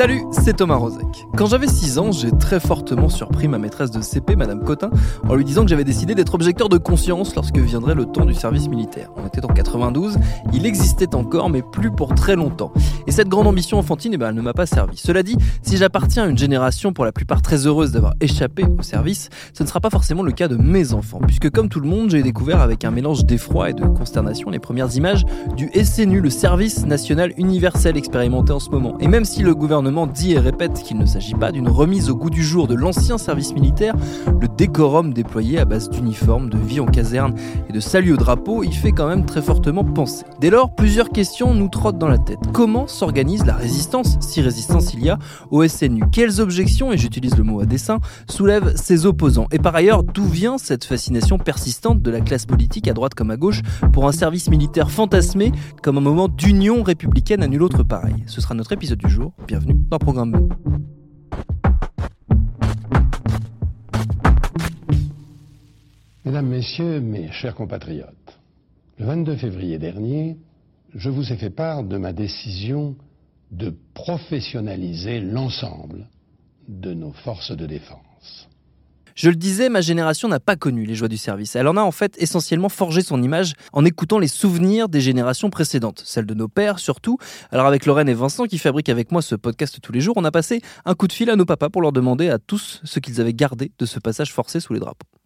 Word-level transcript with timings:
Salut, 0.00 0.24
c'est 0.32 0.56
Thomas 0.56 0.76
Rozek. 0.76 1.26
Quand 1.36 1.44
j'avais 1.44 1.66
6 1.66 1.98
ans, 1.98 2.10
j'ai 2.10 2.30
très 2.30 2.58
fortement 2.58 3.10
surpris 3.10 3.48
ma 3.48 3.58
maîtresse 3.58 3.90
de 3.90 4.00
CP, 4.00 4.34
Madame 4.34 4.64
Cotin, 4.64 4.88
en 5.28 5.34
lui 5.34 5.44
disant 5.44 5.62
que 5.62 5.68
j'avais 5.68 5.84
décidé 5.84 6.14
d'être 6.14 6.32
objecteur 6.34 6.70
de 6.70 6.78
conscience 6.78 7.34
lorsque 7.34 7.58
viendrait 7.58 7.94
le 7.94 8.06
temps 8.06 8.24
du 8.24 8.32
service 8.32 8.70
militaire. 8.70 9.10
On 9.22 9.26
était 9.26 9.44
en 9.44 9.48
92, 9.48 10.16
il 10.54 10.64
existait 10.64 11.14
encore, 11.14 11.50
mais 11.50 11.60
plus 11.60 11.90
pour 11.90 12.14
très 12.14 12.34
longtemps. 12.34 12.72
Et 13.06 13.12
cette 13.12 13.28
grande 13.28 13.46
ambition 13.46 13.78
enfantine, 13.78 14.14
eh 14.14 14.16
ben, 14.16 14.30
elle 14.30 14.36
ne 14.36 14.40
m'a 14.40 14.54
pas 14.54 14.64
servi. 14.64 14.96
Cela 14.96 15.22
dit, 15.22 15.36
si 15.60 15.76
j'appartiens 15.76 16.22
à 16.22 16.28
une 16.28 16.38
génération 16.38 16.94
pour 16.94 17.04
la 17.04 17.12
plupart 17.12 17.42
très 17.42 17.66
heureuse 17.66 17.92
d'avoir 17.92 18.14
échappé 18.22 18.64
au 18.78 18.82
service, 18.82 19.28
ce 19.52 19.62
ne 19.64 19.68
sera 19.68 19.80
pas 19.80 19.90
forcément 19.90 20.22
le 20.22 20.32
cas 20.32 20.48
de 20.48 20.56
mes 20.56 20.94
enfants, 20.94 21.20
puisque 21.26 21.50
comme 21.50 21.68
tout 21.68 21.80
le 21.80 21.88
monde, 21.88 22.08
j'ai 22.08 22.22
découvert 22.22 22.62
avec 22.62 22.86
un 22.86 22.90
mélange 22.90 23.26
d'effroi 23.26 23.68
et 23.68 23.74
de 23.74 23.84
consternation 23.84 24.48
les 24.48 24.60
premières 24.60 24.96
images 24.96 25.26
du 25.58 25.70
SNU, 25.74 26.22
le 26.22 26.30
service 26.30 26.86
national 26.86 27.34
universel 27.36 27.98
expérimenté 27.98 28.54
en 28.54 28.60
ce 28.60 28.70
moment. 28.70 28.96
Et 29.00 29.06
même 29.06 29.26
si 29.26 29.42
le 29.42 29.54
gouvernement 29.54 29.89
dit 30.12 30.32
et 30.32 30.38
répète 30.38 30.82
qu'il 30.82 30.98
ne 30.98 31.06
s'agit 31.06 31.34
pas 31.34 31.50
d'une 31.52 31.68
remise 31.68 32.10
au 32.10 32.16
goût 32.16 32.30
du 32.30 32.44
jour 32.44 32.68
de 32.68 32.74
l'ancien 32.74 33.18
service 33.18 33.52
militaire, 33.52 33.94
le 34.40 34.46
décorum 34.46 35.12
déployé 35.12 35.58
à 35.58 35.64
base 35.64 35.90
d'uniformes, 35.90 36.48
de 36.48 36.58
vie 36.58 36.80
en 36.80 36.86
caserne 36.86 37.34
et 37.68 37.72
de 37.72 37.80
salut 37.80 38.12
au 38.12 38.16
drapeau 38.16 38.62
y 38.62 38.72
fait 38.72 38.92
quand 38.92 39.08
même 39.08 39.24
très 39.26 39.42
fortement 39.42 39.82
penser. 39.84 40.24
Dès 40.40 40.50
lors, 40.50 40.74
plusieurs 40.74 41.10
questions 41.10 41.54
nous 41.54 41.68
trottent 41.68 41.98
dans 41.98 42.08
la 42.08 42.18
tête. 42.18 42.38
Comment 42.52 42.86
s'organise 42.86 43.44
la 43.44 43.54
résistance, 43.54 44.16
si 44.20 44.40
résistance 44.40 44.94
il 44.94 45.04
y 45.04 45.10
a, 45.10 45.18
au 45.50 45.66
SNU 45.66 46.04
Quelles 46.12 46.40
objections, 46.40 46.92
et 46.92 46.98
j'utilise 46.98 47.36
le 47.36 47.42
mot 47.42 47.60
à 47.60 47.66
dessein, 47.66 47.98
soulèvent 48.28 48.76
ses 48.76 49.06
opposants? 49.06 49.48
Et 49.50 49.58
par 49.58 49.74
ailleurs, 49.74 50.04
d'où 50.04 50.24
vient 50.24 50.56
cette 50.56 50.84
fascination 50.84 51.38
persistante 51.38 52.00
de 52.00 52.10
la 52.10 52.20
classe 52.20 52.46
politique 52.46 52.86
à 52.86 52.92
droite 52.92 53.14
comme 53.14 53.30
à 53.30 53.36
gauche 53.36 53.62
pour 53.92 54.06
un 54.06 54.12
service 54.12 54.50
militaire 54.50 54.90
fantasmé 54.90 55.52
comme 55.82 55.98
un 55.98 56.02
moment 56.02 56.28
d'union 56.28 56.82
républicaine 56.82 57.42
à 57.42 57.48
nul 57.48 57.62
autre 57.62 57.82
pareil? 57.82 58.14
Ce 58.26 58.40
sera 58.40 58.54
notre 58.54 58.72
épisode 58.72 58.98
du 58.98 59.10
jour. 59.10 59.32
Bienvenue 59.48 59.79
dans 59.88 59.98
Programme. 59.98 60.48
Mesdames, 66.24 66.48
Messieurs, 66.48 67.00
mes 67.00 67.30
chers 67.32 67.54
compatriotes, 67.54 68.38
le 68.98 69.06
22 69.06 69.36
février 69.36 69.78
dernier, 69.78 70.36
je 70.94 71.08
vous 71.08 71.32
ai 71.32 71.36
fait 71.36 71.50
part 71.50 71.84
de 71.84 71.96
ma 71.96 72.12
décision 72.12 72.96
de 73.50 73.74
professionnaliser 73.94 75.20
l'ensemble 75.20 76.08
de 76.68 76.92
nos 76.94 77.12
forces 77.12 77.56
de 77.56 77.66
défense. 77.66 78.49
Je 79.22 79.28
le 79.28 79.36
disais, 79.36 79.68
ma 79.68 79.82
génération 79.82 80.28
n'a 80.28 80.40
pas 80.40 80.56
connu 80.56 80.86
les 80.86 80.94
joies 80.94 81.06
du 81.06 81.18
service. 81.18 81.54
Elle 81.54 81.68
en 81.68 81.76
a 81.76 81.82
en 81.82 81.90
fait 81.90 82.16
essentiellement 82.16 82.70
forgé 82.70 83.02
son 83.02 83.22
image 83.22 83.52
en 83.74 83.84
écoutant 83.84 84.18
les 84.18 84.28
souvenirs 84.28 84.88
des 84.88 85.02
générations 85.02 85.50
précédentes, 85.50 86.02
celles 86.06 86.24
de 86.24 86.32
nos 86.32 86.48
pères 86.48 86.78
surtout. 86.78 87.18
Alors 87.50 87.66
avec 87.66 87.84
Lorraine 87.84 88.08
et 88.08 88.14
Vincent 88.14 88.46
qui 88.46 88.56
fabriquent 88.56 88.88
avec 88.88 89.12
moi 89.12 89.20
ce 89.20 89.34
podcast 89.34 89.78
tous 89.82 89.92
les 89.92 90.00
jours, 90.00 90.14
on 90.16 90.24
a 90.24 90.30
passé 90.30 90.62
un 90.86 90.94
coup 90.94 91.06
de 91.06 91.12
fil 91.12 91.28
à 91.28 91.36
nos 91.36 91.44
papas 91.44 91.68
pour 91.68 91.82
leur 91.82 91.92
demander 91.92 92.30
à 92.30 92.38
tous 92.38 92.80
ce 92.82 92.98
qu'ils 92.98 93.20
avaient 93.20 93.34
gardé 93.34 93.72
de 93.78 93.84
ce 93.84 93.98
passage 93.98 94.32
forcé 94.32 94.58
sous 94.58 94.72
les 94.72 94.80
drapeaux. 94.80 95.19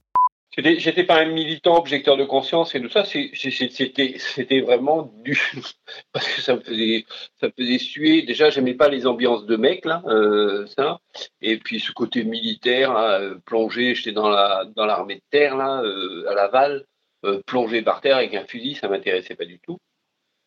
J'étais 0.57 1.03
pas 1.03 1.21
un 1.21 1.25
militant 1.27 1.77
objecteur 1.77 2.17
de 2.17 2.25
conscience 2.25 2.75
et 2.75 2.81
tout 2.81 2.89
ça, 2.89 3.05
c'était 3.05 4.61
vraiment 4.61 5.13
du 5.25 5.37
parce 6.13 6.29
que 6.29 6.41
ça 6.41 6.55
me 6.55 6.61
faisait 6.61 7.07
ça 7.41 7.49
me 7.49 7.53
faisait 7.59 7.79
suer. 7.79 8.23
Déjà, 8.23 8.51
j'aimais 8.51 8.75
pas 8.75 8.89
les 8.89 9.07
ambiances 9.07 9.47
de 9.47 9.57
mecs 9.57 9.85
là, 9.85 10.03
euh, 10.07 10.67
ça. 10.79 11.01
Et 11.41 11.59
puis 11.59 11.81
ce 11.81 11.91
côté 11.91 12.23
militaire, 12.23 12.93
là, 12.93 13.21
euh, 13.21 13.39
plongé, 13.45 13.97
j'étais 13.97 14.13
dans 14.13 14.29
la 14.29 14.65
dans 14.77 14.87
l'armée 14.87 15.17
de 15.17 15.23
terre 15.31 15.57
là, 15.57 15.83
euh, 15.83 16.31
à 16.31 16.35
Laval, 16.35 16.85
euh, 17.25 17.43
plongé 17.47 17.83
par 17.83 18.01
terre 18.01 18.17
avec 18.17 18.35
un 18.35 18.45
fusil, 18.47 18.77
ça 18.77 18.89
m'intéressait 18.89 19.35
pas 19.35 19.47
du 19.47 19.59
tout. 19.59 19.79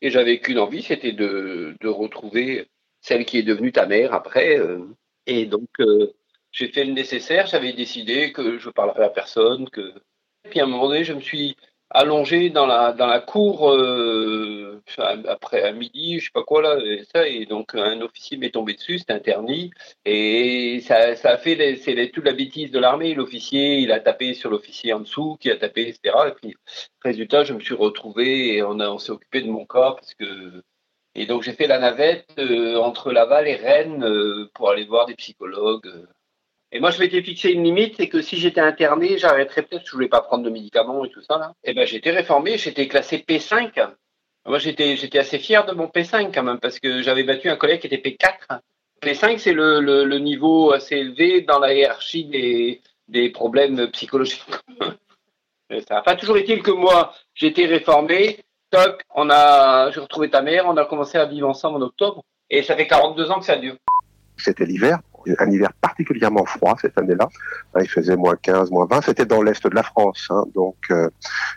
Et 0.01 0.09
j'avais 0.09 0.39
qu'une 0.39 0.59
envie, 0.59 0.83
c'était 0.83 1.11
de 1.11 1.75
de 1.81 1.87
retrouver 1.89 2.67
celle 3.01 3.25
qui 3.25 3.39
est 3.39 3.43
devenue 3.43 3.73
ta 3.73 3.85
mère 3.85 4.13
après. 4.13 4.57
et 5.25 5.45
donc 5.45 5.69
j'ai 6.57 6.69
fait 6.69 6.85
le 6.85 6.93
nécessaire, 6.93 7.45
j'avais 7.45 7.73
décidé 7.73 8.31
que 8.31 8.57
je 8.57 8.69
parlerais 8.69 9.05
à 9.05 9.09
personne, 9.09 9.69
que 9.69 9.93
puis 10.49 10.59
à 10.59 10.63
un 10.63 10.67
moment 10.67 10.87
donné, 10.87 11.03
je 11.03 11.13
me 11.13 11.21
suis 11.21 11.55
allongé 11.89 12.49
dans 12.49 12.65
la 12.65 12.93
dans 12.93 13.05
la 13.05 13.19
cour 13.19 13.69
euh, 13.69 14.81
après 14.97 15.61
à 15.61 15.71
midi, 15.71 16.19
je 16.19 16.25
sais 16.25 16.31
pas 16.33 16.43
quoi 16.43 16.61
là, 16.63 16.79
et 16.83 17.03
ça 17.13 17.27
et 17.27 17.45
donc 17.45 17.75
un 17.75 18.01
officier 18.01 18.37
m'est 18.37 18.49
tombé 18.49 18.73
dessus, 18.73 18.97
c'était 18.99 19.13
interdit 19.13 19.71
et 20.05 20.81
ça, 20.81 21.15
ça 21.15 21.31
a 21.31 21.37
fait 21.37 21.75
c'est 21.75 22.11
toute 22.11 22.25
la 22.25 22.33
bêtise 22.33 22.71
de 22.71 22.79
l'armée. 22.79 23.13
L'officier, 23.13 23.79
il 23.79 23.91
a 23.91 23.99
tapé 23.99 24.33
sur 24.33 24.49
l'officier 24.49 24.93
en 24.93 25.01
dessous, 25.01 25.37
qui 25.39 25.51
a 25.51 25.57
tapé, 25.57 25.89
etc. 25.89 26.15
Et 26.29 26.31
puis 26.31 26.55
résultat, 27.03 27.43
je 27.43 27.53
me 27.53 27.59
suis 27.59 27.75
retrouvé 27.75 28.55
et 28.55 28.63
on 28.63 28.79
on 28.79 28.97
s'est 28.97 29.11
occupé 29.11 29.41
de 29.41 29.49
mon 29.49 29.65
corps 29.65 29.95
parce 29.95 30.15
que 30.15 30.63
et 31.15 31.25
donc 31.25 31.43
j'ai 31.43 31.53
fait 31.53 31.67
la 31.67 31.79
navette 31.79 32.31
euh, 32.39 32.77
entre 32.77 33.11
Laval 33.11 33.47
et 33.47 33.55
Rennes 33.55 34.03
euh, 34.03 34.49
pour 34.53 34.69
aller 34.71 34.85
voir 34.85 35.05
des 35.07 35.15
psychologues. 35.15 35.89
Et 36.71 36.79
moi, 36.79 36.91
je 36.91 36.99
m'étais 36.99 37.21
fixé 37.21 37.51
une 37.51 37.63
limite, 37.63 37.95
c'est 37.97 38.09
que 38.09 38.21
si 38.21 38.37
j'étais 38.37 38.59
interné, 38.59 39.17
j'arrêterais 39.17 39.63
peut-être, 39.63 39.85
je 39.85 39.91
voulais 39.91 40.09
pas 40.09 40.21
prendre 40.21 40.43
de 40.43 40.49
médicaments 40.49 41.05
et 41.05 41.09
tout 41.09 41.21
ça 41.21 41.37
là. 41.37 41.53
Et 41.63 41.73
ben, 41.73 41.87
j'étais 41.87 42.11
réformé, 42.11 42.57
j'étais 42.57 42.87
classé 42.87 43.23
P5. 43.25 43.89
Moi, 44.45 44.59
j'étais, 44.59 44.95
j'étais 44.97 45.19
assez 45.19 45.39
fier 45.39 45.65
de 45.65 45.73
mon 45.73 45.87
P5 45.87 46.33
quand 46.33 46.43
même, 46.43 46.59
parce 46.59 46.79
que 46.79 47.01
j'avais 47.01 47.23
battu 47.23 47.49
un 47.49 47.55
collègue 47.55 47.81
qui 47.81 47.87
était 47.87 48.09
P4. 48.09 48.59
P5, 49.01 49.37
c'est 49.37 49.53
le, 49.53 49.79
le, 49.79 50.03
le, 50.05 50.19
niveau 50.19 50.71
assez 50.71 50.95
élevé 50.95 51.41
dans 51.41 51.59
la 51.59 51.73
hiérarchie 51.73 52.25
des, 52.25 52.81
des 53.07 53.29
problèmes 53.29 53.87
psychologiques. 53.91 54.43
ça 55.87 55.95
n'a 55.95 56.01
pas 56.01 56.15
toujours 56.15 56.37
été 56.37 56.59
que 56.59 56.71
moi, 56.71 57.13
j'étais 57.33 57.65
réformé. 57.65 58.39
Toc, 58.69 59.01
on 59.15 59.29
a, 59.29 59.91
j'ai 59.91 60.01
retrouvé 60.01 60.29
ta 60.29 60.41
mère, 60.41 60.65
on 60.67 60.75
a 60.75 60.85
commencé 60.85 61.17
à 61.17 61.25
vivre 61.25 61.47
ensemble 61.47 61.77
en 61.77 61.85
octobre, 61.85 62.23
et 62.49 62.63
ça 62.63 62.75
fait 62.75 62.87
42 62.87 63.31
ans 63.31 63.39
que 63.39 63.45
ça 63.45 63.55
dure. 63.55 63.77
C'était 64.35 64.65
l'hiver, 64.65 64.99
un 65.39 65.51
hiver 65.51 65.71
particulièrement 65.81 66.45
froid 66.45 66.75
cette 66.81 66.97
année-là. 66.97 67.27
Hein, 67.73 67.79
il 67.81 67.89
faisait 67.89 68.15
moins 68.15 68.35
15, 68.35 68.71
moins 68.71 68.85
20. 68.85 69.01
C'était 69.01 69.25
dans 69.25 69.41
l'est 69.41 69.65
de 69.65 69.75
la 69.75 69.83
France. 69.83 70.27
Hein. 70.29 70.45
donc, 70.53 70.75
euh, 70.91 71.09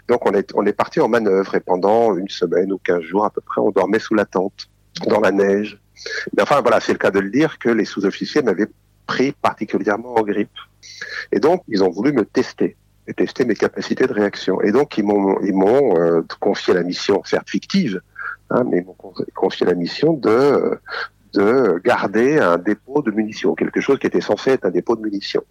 donc 0.09 0.27
on 0.27 0.33
est, 0.33 0.53
on 0.55 0.65
est 0.67 0.73
parti 0.73 1.01
en 1.01 1.09
manœuvre 1.09 1.55
et 1.55 1.61
pendant 1.61 2.17
une 2.17 2.29
semaine 2.29 2.73
ou 2.73 2.79
15 2.79 3.03
jours 3.03 3.25
à 3.25 3.31
peu 3.31 3.41
près, 3.41 3.61
on 3.61 3.71
dormait 3.71 3.99
sous 3.99 4.15
la 4.15 4.25
tente, 4.25 4.69
dans 5.07 5.21
la 5.21 5.33
neige. 5.33 5.79
Mais 6.37 6.43
enfin, 6.43 6.61
voilà, 6.61 6.81
c'est 6.81 6.93
le 6.93 6.99
cas 6.99 7.11
de 7.11 7.21
le 7.21 7.31
dire 7.31 7.59
que 7.59 7.69
les 7.69 7.85
sous-officiers 7.85 8.43
m'avaient 8.43 8.69
pris 9.07 9.33
particulièrement 9.33 10.15
en 10.15 10.23
grippe. 10.23 10.51
Et 11.33 11.41
donc, 11.41 11.63
ils 11.69 11.85
ont 11.85 11.91
voulu 11.91 12.13
me 12.13 12.25
tester 12.25 12.77
et 13.07 13.15
tester 13.15 13.45
mes 13.45 13.55
capacités 13.55 14.07
de 14.07 14.13
réaction. 14.13 14.61
Et 14.63 14.73
donc, 14.73 14.97
ils 14.99 15.05
m'ont, 15.05 15.41
ils 15.43 15.55
m'ont 15.55 15.97
euh, 15.99 16.23
confié 16.39 16.75
la 16.75 16.83
mission, 16.83 17.23
certes 17.25 17.51
fictive, 17.51 18.01
hein, 18.51 18.65
mais 18.71 18.79
ils 18.79 18.85
m'ont 18.85 18.97
confié 19.35 19.67
la 19.67 19.75
mission 19.75 20.13
de, 20.13 20.79
de 21.35 21.81
garder 21.85 22.39
un 22.39 22.59
dépôt 22.59 23.03
de 23.03 23.11
munitions, 23.11 23.55
quelque 23.55 23.81
chose 23.81 23.99
qui 23.99 24.07
était 24.07 24.21
censé 24.21 24.51
être 24.51 24.65
un 24.65 24.71
dépôt 24.71 24.97
de 24.97 25.03
munitions. 25.03 25.45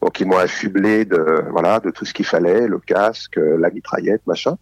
Donc 0.00 0.20
ils 0.20 0.26
m'ont 0.26 0.38
affublé 0.38 1.04
de 1.04 1.44
voilà 1.50 1.80
de 1.80 1.90
tout 1.90 2.04
ce 2.04 2.12
qu'il 2.12 2.26
fallait, 2.26 2.66
le 2.66 2.78
casque, 2.78 3.36
la 3.36 3.70
mitraillette, 3.70 4.26
machin. 4.26 4.56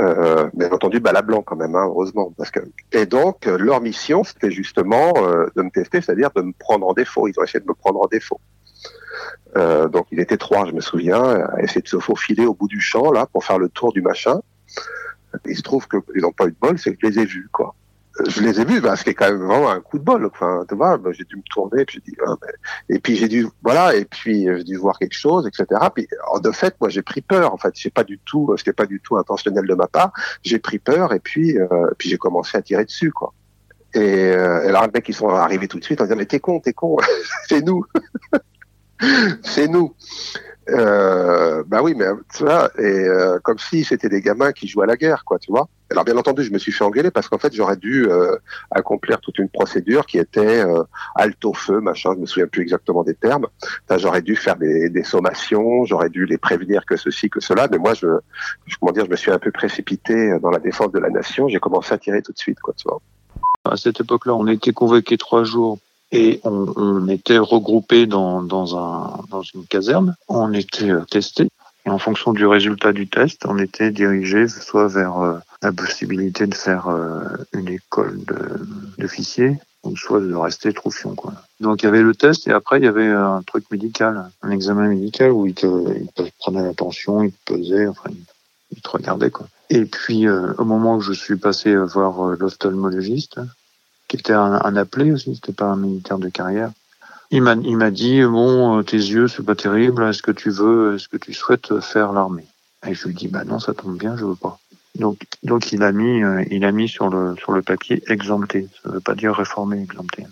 Euh, 0.00 0.50
bien 0.54 0.70
entendu, 0.72 0.98
balle 0.98 1.16
à 1.16 1.22
blanc 1.22 1.42
quand 1.42 1.54
même, 1.54 1.76
hein, 1.76 1.86
heureusement. 1.86 2.32
Parce 2.36 2.50
que 2.50 2.60
et 2.92 3.06
donc 3.06 3.46
leur 3.46 3.80
mission, 3.80 4.24
c'était 4.24 4.50
justement 4.50 5.12
euh, 5.18 5.46
de 5.56 5.62
me 5.62 5.70
tester, 5.70 6.00
c'est-à-dire 6.00 6.30
de 6.34 6.42
me 6.42 6.52
prendre 6.58 6.86
en 6.86 6.94
défaut. 6.94 7.28
Ils 7.28 7.38
ont 7.38 7.44
essayé 7.44 7.60
de 7.60 7.68
me 7.68 7.74
prendre 7.74 8.00
en 8.00 8.06
défaut. 8.06 8.40
Euh, 9.56 9.88
donc 9.88 10.06
ils 10.10 10.20
étaient 10.20 10.36
trois, 10.36 10.66
je 10.66 10.72
me 10.72 10.80
souviens, 10.80 11.22
à 11.22 11.62
essayer 11.62 11.82
de 11.82 11.88
se 11.88 11.98
faufiler 11.98 12.44
au 12.44 12.54
bout 12.54 12.66
du 12.66 12.80
champ 12.80 13.12
là 13.12 13.26
pour 13.26 13.44
faire 13.44 13.58
le 13.58 13.68
tour 13.68 13.92
du 13.92 14.02
machin. 14.02 14.40
Il 15.46 15.56
se 15.56 15.62
trouve 15.62 15.86
qu'ils 15.88 16.22
n'ont 16.22 16.32
pas 16.32 16.46
eu 16.46 16.52
de 16.52 16.56
bol, 16.60 16.78
c'est 16.78 16.94
que 16.94 16.98
je 17.02 17.06
les 17.06 17.18
ai 17.20 17.24
vus 17.24 17.48
quoi 17.52 17.74
je 18.28 18.40
les 18.42 18.60
ai 18.60 18.64
vus, 18.64 18.80
bah, 18.80 18.94
est 18.94 19.14
quand 19.14 19.28
même 19.28 19.44
vraiment 19.44 19.70
un 19.70 19.80
coup 19.80 19.98
de 19.98 20.04
bol. 20.04 20.24
Enfin, 20.26 20.64
tu 20.68 20.76
vois, 20.76 20.96
bah, 20.98 21.10
j'ai 21.12 21.24
dû 21.24 21.36
me 21.36 21.42
tourner, 21.50 21.84
puis 21.84 22.00
j'ai 22.04 22.12
dit, 22.12 22.18
ah, 22.26 22.36
et 22.88 22.98
puis 22.98 23.16
j'ai 23.16 23.28
dû, 23.28 23.48
voilà, 23.62 23.94
et 23.96 24.04
puis 24.04 24.44
j'ai 24.44 24.64
dû 24.64 24.76
voir 24.76 24.98
quelque 24.98 25.16
chose, 25.16 25.46
etc. 25.46 25.66
Puis, 25.94 26.06
de 26.42 26.50
fait, 26.52 26.74
moi, 26.80 26.90
j'ai 26.90 27.02
pris 27.02 27.22
peur. 27.22 27.52
En 27.52 27.58
fait, 27.58 27.72
c'est 27.74 27.92
pas 27.92 28.04
du 28.04 28.18
tout, 28.18 28.54
c'était 28.56 28.72
pas 28.72 28.86
du 28.86 29.00
tout 29.00 29.16
intentionnel 29.16 29.66
de 29.66 29.74
ma 29.74 29.88
part. 29.88 30.12
J'ai 30.42 30.58
pris 30.58 30.78
peur, 30.78 31.12
et 31.12 31.20
puis, 31.20 31.58
euh, 31.58 31.66
puis 31.98 32.08
j'ai 32.08 32.18
commencé 32.18 32.56
à 32.56 32.62
tirer 32.62 32.84
dessus, 32.84 33.10
quoi. 33.10 33.32
Et, 33.94 34.00
euh, 34.00 34.64
et 34.64 34.68
alors, 34.68 34.82
les 34.82 34.90
mecs, 34.92 35.08
ils 35.08 35.14
sont 35.14 35.28
arrivés 35.28 35.68
tout 35.68 35.78
de 35.78 35.84
suite 35.84 36.00
en 36.00 36.04
disant, 36.04 36.16
mais 36.16 36.26
t'es 36.26 36.40
con, 36.40 36.60
t'es 36.60 36.72
con, 36.72 36.96
c'est 37.48 37.62
nous. 37.62 37.84
c'est 39.42 39.68
nous. 39.68 39.94
Euh, 40.70 41.62
bah 41.66 41.82
oui, 41.82 41.94
mais 41.94 42.06
ça, 42.30 42.70
et 42.78 42.82
euh, 42.82 43.38
comme 43.42 43.58
si 43.58 43.84
c'était 43.84 44.08
des 44.08 44.22
gamins 44.22 44.52
qui 44.52 44.66
jouaient 44.66 44.84
à 44.84 44.86
la 44.86 44.96
guerre, 44.96 45.24
quoi, 45.24 45.38
tu 45.38 45.50
vois. 45.50 45.68
Alors 45.90 46.04
bien 46.04 46.16
entendu, 46.16 46.42
je 46.42 46.50
me 46.50 46.58
suis 46.58 46.72
fait 46.72 46.84
engueuler 46.84 47.10
parce 47.10 47.28
qu'en 47.28 47.38
fait, 47.38 47.54
j'aurais 47.54 47.76
dû 47.76 48.08
euh, 48.08 48.36
accomplir 48.70 49.20
toute 49.20 49.38
une 49.38 49.50
procédure 49.50 50.06
qui 50.06 50.18
était 50.18 50.64
euh, 50.64 50.82
halte 51.14 51.44
au 51.44 51.52
feu, 51.52 51.80
machin. 51.80 52.14
Je 52.14 52.20
me 52.20 52.26
souviens 52.26 52.46
plus 52.46 52.62
exactement 52.62 53.04
des 53.04 53.14
termes. 53.14 53.46
J'aurais 53.98 54.22
dû 54.22 54.36
faire 54.36 54.56
des, 54.56 55.04
sommations, 55.04 55.84
j'aurais 55.84 56.08
dû 56.08 56.24
les 56.24 56.38
prévenir 56.38 56.86
que 56.86 56.96
ceci, 56.96 57.28
que 57.28 57.40
cela. 57.40 57.68
Mais 57.70 57.78
moi, 57.78 57.92
je, 57.92 58.06
comment 58.80 58.92
dire, 58.92 59.04
je 59.04 59.10
me 59.10 59.16
suis 59.16 59.30
un 59.30 59.38
peu 59.38 59.52
précipité 59.52 60.38
dans 60.40 60.50
la 60.50 60.58
défense 60.58 60.92
de 60.92 60.98
la 60.98 61.10
nation. 61.10 61.48
J'ai 61.48 61.60
commencé 61.60 61.92
à 61.92 61.98
tirer 61.98 62.22
tout 62.22 62.32
de 62.32 62.38
suite, 62.38 62.60
quoi, 62.60 62.72
tu 62.74 62.88
vois. 62.88 63.00
À 63.66 63.76
cette 63.76 64.00
époque-là, 64.00 64.34
on 64.34 64.46
était 64.46 64.72
convoqués 64.72 65.18
trois 65.18 65.44
jours 65.44 65.78
et 66.14 66.40
on, 66.44 66.72
on 66.76 67.08
était 67.08 67.38
regroupés 67.38 68.06
dans, 68.06 68.40
dans, 68.40 68.78
un, 68.78 69.24
dans 69.30 69.42
une 69.42 69.66
caserne. 69.66 70.14
On 70.28 70.52
était 70.52 70.90
euh, 70.90 71.04
testés. 71.10 71.48
Et 71.86 71.90
en 71.90 71.98
fonction 71.98 72.32
du 72.32 72.46
résultat 72.46 72.92
du 72.92 73.08
test, 73.08 73.42
on 73.46 73.58
était 73.58 73.90
dirigé 73.90 74.46
soit 74.46 74.86
vers 74.86 75.18
euh, 75.18 75.38
la 75.60 75.72
possibilité 75.72 76.46
de 76.46 76.54
faire 76.54 76.86
euh, 76.88 77.24
une 77.52 77.68
école 77.68 78.20
d'officier, 78.96 79.58
ou 79.82 79.96
soit 79.96 80.20
de 80.20 80.34
rester 80.34 80.72
troufion. 80.72 81.16
Quoi. 81.16 81.34
Donc 81.60 81.82
il 81.82 81.86
y 81.86 81.88
avait 81.88 82.00
le 82.00 82.14
test 82.14 82.46
et 82.46 82.52
après 82.52 82.78
il 82.78 82.84
y 82.84 82.88
avait 82.88 83.08
un 83.08 83.42
truc 83.42 83.64
médical, 83.70 84.30
un 84.40 84.50
examen 84.50 84.88
médical 84.88 85.32
où 85.32 85.46
ils 85.46 85.54
te, 85.54 85.66
ils 85.98 86.08
te 86.14 86.22
prenaient 86.38 86.62
la 86.62 86.74
tension, 86.74 87.22
ils 87.22 87.32
te 87.32 87.52
pesaient, 87.52 87.86
enfin 87.88 88.08
ils, 88.70 88.80
te 88.80 88.88
regardaient. 88.88 89.30
Quoi. 89.30 89.46
Et 89.68 89.84
puis 89.84 90.26
au 90.28 90.64
moment 90.64 90.96
où 90.96 91.00
je 91.00 91.12
suis 91.12 91.36
passé 91.36 91.76
voir 91.76 92.34
l'ophtalmologiste, 92.38 93.40
qui 94.16 94.20
était 94.20 94.32
un, 94.32 94.60
un 94.64 94.76
appelé 94.76 95.10
aussi, 95.10 95.34
c'était 95.34 95.52
pas 95.52 95.66
un 95.66 95.76
militaire 95.76 96.18
de 96.18 96.28
carrière. 96.28 96.70
Il 97.30 97.42
m'a, 97.42 97.90
dit 97.90 98.22
bon, 98.22 98.80
tes 98.84 98.96
yeux 98.96 99.26
c'est 99.26 99.42
pas 99.42 99.56
terrible. 99.56 100.04
Est-ce 100.04 100.22
que 100.22 100.30
tu 100.30 100.50
veux, 100.50 100.94
est-ce 100.94 101.08
que 101.08 101.16
tu 101.16 101.34
souhaites 101.34 101.80
faire 101.80 102.12
l'armée? 102.12 102.46
Et 102.86 102.94
je 102.94 103.08
lui 103.08 103.14
dis 103.14 103.26
bah 103.26 103.42
non, 103.44 103.58
ça 103.58 103.74
tombe 103.74 103.98
bien, 103.98 104.16
je 104.16 104.24
veux 104.24 104.36
pas. 104.36 104.58
Donc, 104.94 105.24
donc 105.42 105.72
il 105.72 105.82
a 105.82 105.90
mis, 105.90 106.22
il 106.52 106.64
a 106.64 106.70
mis 106.70 106.88
sur 106.88 107.08
le 107.08 107.34
sur 107.36 107.50
le 107.50 107.62
papier 107.62 108.04
exempté. 108.06 108.68
Ça 108.82 108.90
veut 108.90 109.00
pas 109.00 109.16
dire 109.16 109.34
réformé, 109.34 109.82
exempté. 109.82 110.24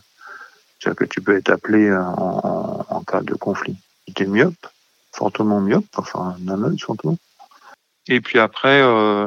C'est-à-dire 0.78 0.96
que 0.96 1.04
tu 1.06 1.20
peux 1.20 1.36
être 1.36 1.50
appelé 1.50 1.92
en, 1.92 2.86
en, 2.88 3.00
cas 3.02 3.22
de 3.22 3.34
conflit. 3.34 3.76
Il 4.06 4.12
était 4.12 4.26
myope, 4.26 4.66
fortement 5.10 5.60
myope, 5.60 5.86
enfin 5.96 6.36
un 6.46 6.62
œil 6.62 6.78
surtout. 6.78 7.18
Et 8.06 8.20
puis 8.20 8.38
après, 8.38 8.80
euh, 8.80 9.26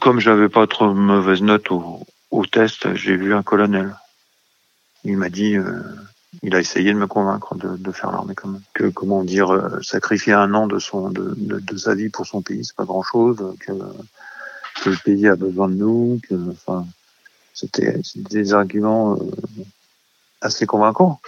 comme 0.00 0.20
j'avais 0.20 0.48
pas 0.48 0.68
trop 0.68 0.94
mauvaise 0.94 1.42
note 1.42 1.68
au, 1.72 2.06
au 2.32 2.46
test, 2.46 2.94
j'ai 2.94 3.16
vu 3.16 3.34
un 3.34 3.42
colonel. 3.42 3.94
Il 5.04 5.16
m'a 5.18 5.28
dit, 5.28 5.56
euh, 5.56 5.82
il 6.42 6.54
a 6.56 6.60
essayé 6.60 6.92
de 6.92 6.98
me 6.98 7.06
convaincre 7.06 7.54
de, 7.54 7.92
faire 7.92 8.10
l'armée 8.10 8.34
quand. 8.34 8.60
Que 8.72 8.88
comment 8.88 9.22
dire, 9.22 9.52
euh, 9.52 9.80
sacrifier 9.82 10.32
un 10.32 10.52
an 10.54 10.66
de 10.66 10.78
sa 11.76 11.94
vie 11.94 12.08
pour 12.08 12.26
son 12.26 12.42
pays, 12.42 12.64
c'est 12.64 12.76
pas 12.76 12.84
grand 12.84 13.02
chose. 13.02 13.36
Que, 13.60 13.72
que, 14.82 14.90
le 14.90 14.96
pays 15.04 15.28
a 15.28 15.36
besoin 15.36 15.68
de 15.68 15.74
nous. 15.74 16.20
Que, 16.28 16.34
enfin, 16.50 16.86
c'était 17.52 18.00
des 18.14 18.54
arguments 18.54 19.14
euh, 19.14 19.30
assez 20.40 20.66
convaincants. 20.66 21.20